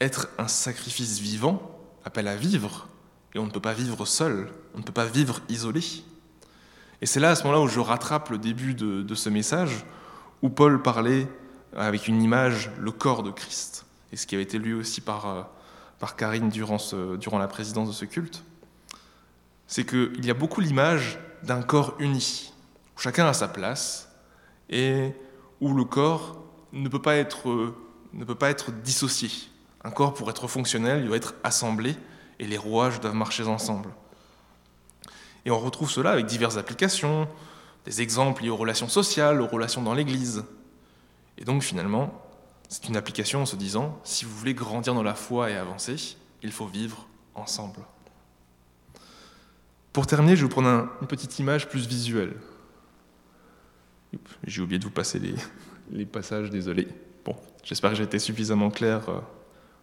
être 0.00 0.28
un 0.38 0.48
sacrifice 0.48 1.18
vivant 1.18 1.60
appelle 2.04 2.28
à 2.28 2.36
vivre, 2.36 2.88
et 3.34 3.38
on 3.38 3.46
ne 3.46 3.50
peut 3.50 3.60
pas 3.60 3.72
vivre 3.72 4.06
seul, 4.06 4.48
on 4.74 4.78
ne 4.78 4.82
peut 4.82 4.92
pas 4.92 5.04
vivre 5.06 5.40
isolé. 5.48 5.82
Et 7.02 7.06
c'est 7.06 7.20
là, 7.20 7.30
à 7.30 7.34
ce 7.34 7.44
moment-là, 7.44 7.62
où 7.62 7.68
je 7.68 7.80
rattrape 7.80 8.30
le 8.30 8.38
début 8.38 8.74
de, 8.74 9.14
ce 9.14 9.28
message, 9.28 9.84
où 10.42 10.48
Paul 10.48 10.80
parlait 10.82 11.28
avec 11.76 12.08
une 12.08 12.22
image, 12.22 12.70
le 12.78 12.90
corps 12.92 13.22
de 13.22 13.30
Christ, 13.30 13.84
et 14.12 14.16
ce 14.16 14.26
qui 14.26 14.34
avait 14.34 14.44
été 14.44 14.58
lu 14.58 14.74
aussi 14.74 15.00
par, 15.00 15.26
euh, 15.26 15.42
par 15.98 16.16
Karine 16.16 16.48
durant, 16.48 16.78
la 17.38 17.48
présidence 17.48 17.88
de 17.88 17.94
ce 17.94 18.04
culte, 18.04 18.42
c'est 19.66 19.84
qu'il 19.84 20.24
y 20.24 20.30
a 20.30 20.34
beaucoup 20.34 20.60
l'image 20.60 21.18
d'un 21.42 21.62
corps 21.62 21.94
uni, 21.98 22.52
où 22.96 23.00
chacun 23.00 23.26
a 23.26 23.32
sa 23.32 23.48
place, 23.48 24.08
et 24.68 25.12
où 25.60 25.74
le 25.74 25.84
corps 25.84 26.42
ne 26.72 26.88
peut 26.88 27.02
pas 27.02 27.16
être, 27.16 27.74
ne 28.12 28.24
peut 28.24 28.34
pas 28.34 28.50
être 28.50 28.72
dissocié. 28.72 29.30
Un 29.84 29.90
corps, 29.90 30.14
pour 30.14 30.28
être 30.30 30.48
fonctionnel, 30.48 31.00
il 31.00 31.06
doit 31.06 31.16
être 31.16 31.34
assemblé, 31.44 31.96
et 32.38 32.46
les 32.46 32.58
rouages 32.58 33.00
doivent 33.00 33.14
marcher 33.14 33.44
ensemble. 33.44 33.90
Et 35.44 35.50
on 35.50 35.58
retrouve 35.58 35.90
cela 35.90 36.10
avec 36.10 36.26
diverses 36.26 36.56
applications, 36.56 37.28
des 37.84 38.02
exemples 38.02 38.42
liés 38.42 38.50
aux 38.50 38.56
relations 38.56 38.88
sociales, 38.88 39.40
aux 39.40 39.46
relations 39.46 39.82
dans 39.82 39.94
l'Église. 39.94 40.44
Et 41.38 41.44
donc 41.44 41.62
finalement, 41.62 42.25
c'est 42.68 42.88
une 42.88 42.96
application 42.96 43.42
en 43.42 43.46
se 43.46 43.56
disant, 43.56 43.98
si 44.04 44.24
vous 44.24 44.34
voulez 44.34 44.54
grandir 44.54 44.94
dans 44.94 45.02
la 45.02 45.14
foi 45.14 45.50
et 45.50 45.56
avancer, 45.56 46.16
il 46.42 46.52
faut 46.52 46.66
vivre 46.66 47.06
ensemble. 47.34 47.80
Pour 49.92 50.06
terminer, 50.06 50.36
je 50.36 50.42
vais 50.42 50.48
vous 50.48 50.52
prendre 50.52 50.88
une 51.00 51.06
petite 51.06 51.38
image 51.38 51.68
plus 51.68 51.86
visuelle. 51.86 52.34
J'ai 54.44 54.62
oublié 54.62 54.78
de 54.78 54.84
vous 54.84 54.90
passer 54.90 55.20
les, 55.90 56.06
passages, 56.06 56.50
désolé. 56.50 56.88
Bon, 57.24 57.36
j'espère 57.62 57.90
que 57.90 57.96
j'ai 57.96 58.04
été 58.04 58.18
suffisamment 58.18 58.70
clair. 58.70 59.08
Euh, 59.08 59.20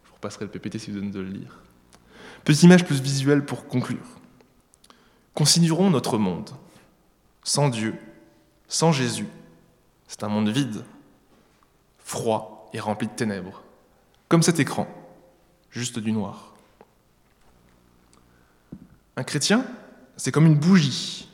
je 0.03 0.09
vous 0.09 0.15
repasserai 0.15 0.45
le 0.45 0.51
PPT 0.51 0.77
si 0.77 0.91
vous 0.91 0.99
donnez 0.99 1.11
de 1.11 1.19
le 1.19 1.29
lire. 1.29 1.59
Petite 2.43 2.63
image 2.63 2.85
plus 2.85 3.01
visuelle 3.01 3.45
pour 3.45 3.67
conclure. 3.67 4.05
Considérons 5.33 5.89
notre 5.89 6.17
monde. 6.17 6.51
Sans 7.43 7.69
Dieu, 7.69 7.95
sans 8.67 8.91
Jésus, 8.91 9.27
c'est 10.07 10.23
un 10.23 10.29
monde 10.29 10.49
vide, 10.49 10.83
froid 11.99 12.62
et 12.73 12.79
rempli 12.79 13.07
de 13.07 13.13
ténèbres, 13.13 13.63
comme 14.27 14.43
cet 14.43 14.59
écran, 14.59 14.87
juste 15.69 15.99
du 15.99 16.11
noir. 16.11 16.53
Un 19.15 19.23
chrétien, 19.23 19.65
c'est 20.17 20.31
comme 20.31 20.47
une 20.47 20.55
bougie, 20.55 21.29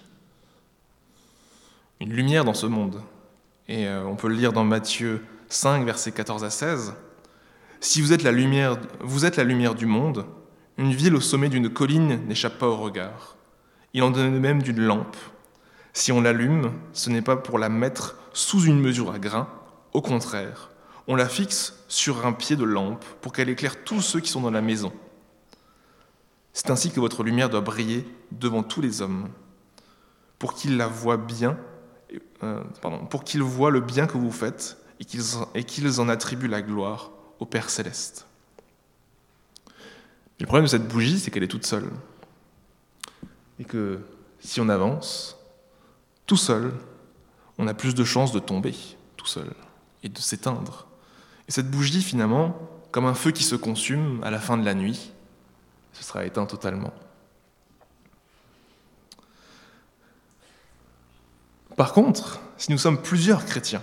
une 1.99 2.13
lumière 2.13 2.45
dans 2.45 2.53
ce 2.53 2.65
monde. 2.65 3.01
Et 3.67 3.87
euh, 3.87 4.03
on 4.05 4.15
peut 4.15 4.27
le 4.27 4.35
lire 4.35 4.53
dans 4.53 4.63
Matthieu 4.63 5.23
5, 5.49 5.85
versets 5.85 6.11
14 6.11 6.43
à 6.43 6.49
16. 6.49 6.93
Si 7.81 8.01
vous 8.01 8.13
êtes 8.13 8.23
la 8.23 8.31
lumière, 8.31 8.77
vous 9.01 9.25
êtes 9.25 9.37
la 9.37 9.43
lumière 9.43 9.75
du 9.75 9.85
monde, 9.85 10.25
une 10.77 10.93
ville 10.93 11.15
au 11.15 11.21
sommet 11.21 11.49
d'une 11.49 11.69
colline 11.69 12.25
n'échappe 12.27 12.57
pas 12.57 12.67
au 12.67 12.77
regard. 12.77 13.35
Il 13.93 14.03
en 14.03 14.11
donne 14.11 14.39
même 14.39 14.61
d'une 14.61 14.79
lampe. 14.79 15.17
Si 15.93 16.11
on 16.11 16.21
l'allume, 16.21 16.71
ce 16.93 17.09
n'est 17.09 17.21
pas 17.21 17.35
pour 17.35 17.59
la 17.59 17.69
mettre 17.69 18.17
sous 18.33 18.63
une 18.63 18.79
mesure 18.79 19.11
à 19.11 19.19
grain, 19.19 19.47
au 19.93 20.01
contraire, 20.01 20.69
on 21.09 21.15
la 21.15 21.27
fixe 21.27 21.73
sur 21.89 22.25
un 22.25 22.31
pied 22.31 22.55
de 22.55 22.63
lampe 22.63 23.03
pour 23.19 23.33
qu'elle 23.33 23.49
éclaire 23.49 23.83
tous 23.83 24.01
ceux 24.01 24.21
qui 24.21 24.29
sont 24.29 24.39
dans 24.39 24.51
la 24.51 24.61
maison. 24.61 24.93
C'est 26.53 26.69
ainsi 26.69 26.91
que 26.91 27.01
votre 27.01 27.23
lumière 27.23 27.49
doit 27.49 27.59
briller 27.59 28.07
devant 28.31 28.63
tous 28.63 28.79
les 28.79 29.01
hommes, 29.01 29.27
pour 30.37 30.53
qu'ils 30.53 30.77
la 30.77 30.87
voient 30.87 31.17
bien, 31.17 31.57
euh, 32.43 32.63
pour 33.09 33.25
qu'ils 33.25 33.43
voient 33.43 33.71
le 33.71 33.81
bien 33.81 34.07
que 34.07 34.17
vous 34.17 34.31
faites 34.31 34.77
et 35.01 35.63
qu'ils 35.65 35.99
en 35.99 36.07
attribuent 36.07 36.47
la 36.47 36.61
gloire 36.61 37.11
au 37.39 37.45
Père 37.45 37.69
céleste 37.69 38.25
le 40.39 40.45
problème 40.45 40.65
de 40.65 40.69
cette 40.69 40.87
bougie, 40.87 41.19
c'est 41.19 41.31
qu'elle 41.31 41.43
est 41.43 41.47
toute 41.47 41.65
seule. 41.65 41.89
Et 43.59 43.65
que 43.65 43.99
si 44.39 44.61
on 44.61 44.69
avance, 44.69 45.37
tout 46.25 46.37
seul, 46.37 46.73
on 47.57 47.67
a 47.67 47.73
plus 47.73 47.93
de 47.93 48.03
chances 48.05 48.31
de 48.31 48.39
tomber, 48.39 48.73
tout 49.17 49.25
seul, 49.25 49.51
et 50.01 50.09
de 50.09 50.19
s'éteindre. 50.19 50.87
Et 51.49 51.51
cette 51.51 51.71
bougie, 51.71 52.03
finalement, 52.03 52.55
comme 52.91 53.07
un 53.07 53.15
feu 53.15 53.31
qui 53.31 53.43
se 53.43 53.55
consume 53.55 54.23
à 54.23 54.29
la 54.29 54.39
fin 54.39 54.55
de 54.55 54.63
la 54.63 54.75
nuit, 54.75 55.11
ce 55.93 56.03
sera 56.03 56.23
éteint 56.23 56.45
totalement. 56.45 56.93
Par 61.75 61.91
contre, 61.91 62.39
si 62.57 62.71
nous 62.71 62.77
sommes 62.77 63.01
plusieurs 63.01 63.45
chrétiens, 63.45 63.81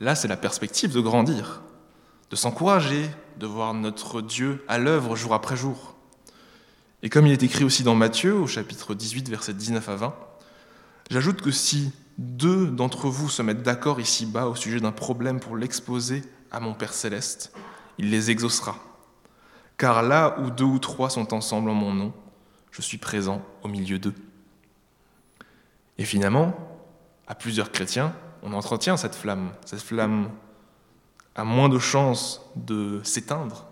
là 0.00 0.14
c'est 0.14 0.28
la 0.28 0.36
perspective 0.38 0.92
de 0.92 1.00
grandir, 1.00 1.60
de 2.30 2.36
s'encourager, 2.36 3.10
de 3.38 3.46
voir 3.46 3.74
notre 3.74 4.22
Dieu 4.22 4.64
à 4.66 4.78
l'œuvre 4.78 5.14
jour 5.14 5.34
après 5.34 5.56
jour. 5.56 5.94
Et 7.02 7.10
comme 7.10 7.26
il 7.26 7.32
est 7.32 7.42
écrit 7.42 7.64
aussi 7.64 7.82
dans 7.82 7.94
Matthieu, 7.94 8.34
au 8.34 8.46
chapitre 8.46 8.94
18, 8.94 9.28
versets 9.28 9.52
19 9.52 9.88
à 9.90 9.96
20, 9.96 10.14
j'ajoute 11.10 11.42
que 11.42 11.50
si 11.50 11.92
deux 12.16 12.68
d'entre 12.68 13.08
vous 13.08 13.28
se 13.28 13.42
mettent 13.42 13.62
d'accord 13.62 14.00
ici-bas 14.00 14.46
au 14.46 14.54
sujet 14.54 14.80
d'un 14.80 14.92
problème 14.92 15.38
pour 15.38 15.56
l'exposer 15.56 16.22
à 16.52 16.60
mon 16.60 16.74
Père 16.74 16.92
céleste, 16.92 17.52
il 17.98 18.10
les 18.10 18.30
exaucera. 18.30 18.76
Car 19.78 20.02
là 20.02 20.38
où 20.38 20.50
deux 20.50 20.64
ou 20.64 20.78
trois 20.78 21.10
sont 21.10 21.34
ensemble 21.34 21.70
en 21.70 21.74
mon 21.74 21.92
nom, 21.92 22.12
je 22.70 22.82
suis 22.82 22.98
présent 22.98 23.42
au 23.62 23.68
milieu 23.68 23.98
d'eux. 23.98 24.14
Et 25.98 26.04
finalement, 26.04 26.54
à 27.26 27.34
plusieurs 27.34 27.72
chrétiens, 27.72 28.14
on 28.42 28.52
entretient 28.52 28.96
cette 28.96 29.14
flamme. 29.14 29.52
Cette 29.64 29.80
flamme 29.80 30.30
a 31.34 31.44
moins 31.44 31.68
de 31.68 31.78
chances 31.78 32.42
de 32.54 33.00
s'éteindre. 33.02 33.66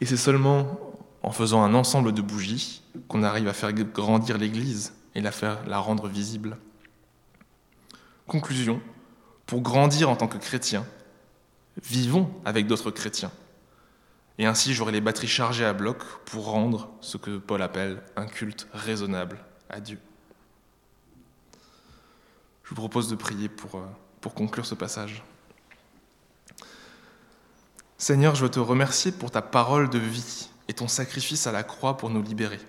Et 0.00 0.06
c'est 0.06 0.16
seulement 0.16 0.78
en 1.22 1.30
faisant 1.30 1.62
un 1.62 1.74
ensemble 1.74 2.12
de 2.12 2.22
bougies 2.22 2.82
qu'on 3.08 3.22
arrive 3.22 3.48
à 3.48 3.52
faire 3.52 3.72
grandir 3.72 4.38
l'Église 4.38 4.94
et 5.14 5.20
la 5.20 5.30
la 5.66 5.78
rendre 5.78 6.08
visible. 6.08 6.58
Conclusion, 8.26 8.80
pour 9.46 9.60
grandir 9.60 10.10
en 10.10 10.16
tant 10.16 10.28
que 10.28 10.38
chrétien, 10.38 10.84
vivons 11.82 12.30
avec 12.44 12.66
d'autres 12.66 12.90
chrétiens. 12.90 13.32
Et 14.38 14.46
ainsi, 14.46 14.74
j'aurai 14.74 14.92
les 14.92 15.00
batteries 15.00 15.28
chargées 15.28 15.64
à 15.64 15.72
bloc 15.72 16.02
pour 16.26 16.46
rendre 16.46 16.90
ce 17.00 17.16
que 17.16 17.38
Paul 17.38 17.62
appelle 17.62 18.02
un 18.16 18.26
culte 18.26 18.68
raisonnable 18.72 19.38
à 19.70 19.80
Dieu. 19.80 19.98
Je 22.64 22.70
vous 22.70 22.74
propose 22.74 23.08
de 23.08 23.14
prier 23.14 23.48
pour, 23.48 23.76
euh, 23.76 23.86
pour 24.20 24.34
conclure 24.34 24.66
ce 24.66 24.74
passage. 24.74 25.22
Seigneur, 27.96 28.34
je 28.34 28.42
veux 28.42 28.50
te 28.50 28.60
remercier 28.60 29.12
pour 29.12 29.30
ta 29.30 29.40
parole 29.40 29.88
de 29.88 29.98
vie 29.98 30.50
et 30.68 30.74
ton 30.74 30.88
sacrifice 30.88 31.46
à 31.46 31.52
la 31.52 31.62
croix 31.62 31.96
pour 31.96 32.10
nous 32.10 32.22
libérer. 32.22 32.60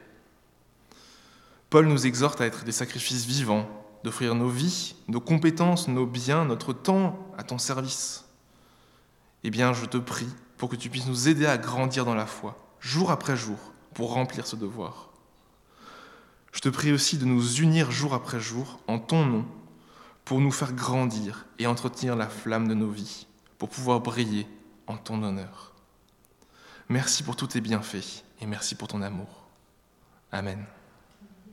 Paul 1.70 1.88
nous 1.88 2.06
exhorte 2.08 2.40
à 2.40 2.46
être 2.46 2.64
des 2.64 2.72
sacrifices 2.72 3.26
vivants, 3.26 3.68
d'offrir 4.04 4.36
nos 4.36 4.48
vies, 4.48 4.96
nos 5.10 5.20
compétences, 5.20 5.90
nos 5.90 6.06
biens, 6.06 6.46
notre 6.46 6.72
temps 6.72 7.28
à 7.38 7.44
ton 7.44 7.58
service. 7.58 8.27
Eh 9.48 9.50
bien, 9.50 9.72
je 9.72 9.86
te 9.86 9.96
prie 9.96 10.28
pour 10.58 10.68
que 10.68 10.76
tu 10.76 10.90
puisses 10.90 11.08
nous 11.08 11.30
aider 11.30 11.46
à 11.46 11.58
grandir 11.58 12.04
dans 12.04 12.16
la 12.16 12.26
foi, 12.26 12.58
jour 12.82 13.12
après 13.12 13.38
jour, 13.38 13.58
pour 13.94 14.12
remplir 14.12 14.46
ce 14.46 14.58
devoir. 14.58 15.08
Je 16.52 16.60
te 16.60 16.68
prie 16.68 16.92
aussi 16.92 17.18
de 17.18 17.24
nous 17.24 17.62
unir 17.62 17.90
jour 17.90 18.14
après 18.14 18.42
jour 18.42 18.82
en 18.88 19.00
ton 19.00 19.26
nom, 19.26 19.46
pour 20.26 20.42
nous 20.42 20.52
faire 20.52 20.74
grandir 20.74 21.46
et 21.60 21.66
entretenir 21.66 22.18
la 22.18 22.28
flamme 22.28 22.68
de 22.68 22.74
nos 22.74 22.90
vies, 22.90 23.26
pour 23.58 23.70
pouvoir 23.70 24.02
briller 24.02 24.50
en 24.86 24.98
ton 24.98 25.24
honneur. 25.24 25.72
Merci 26.90 27.24
pour 27.24 27.38
tous 27.38 27.48
tes 27.48 27.62
bienfaits 27.62 28.26
et 28.42 28.46
merci 28.46 28.76
pour 28.76 28.90
ton 28.90 29.02
amour. 29.02 29.48
Amen. 30.34 30.66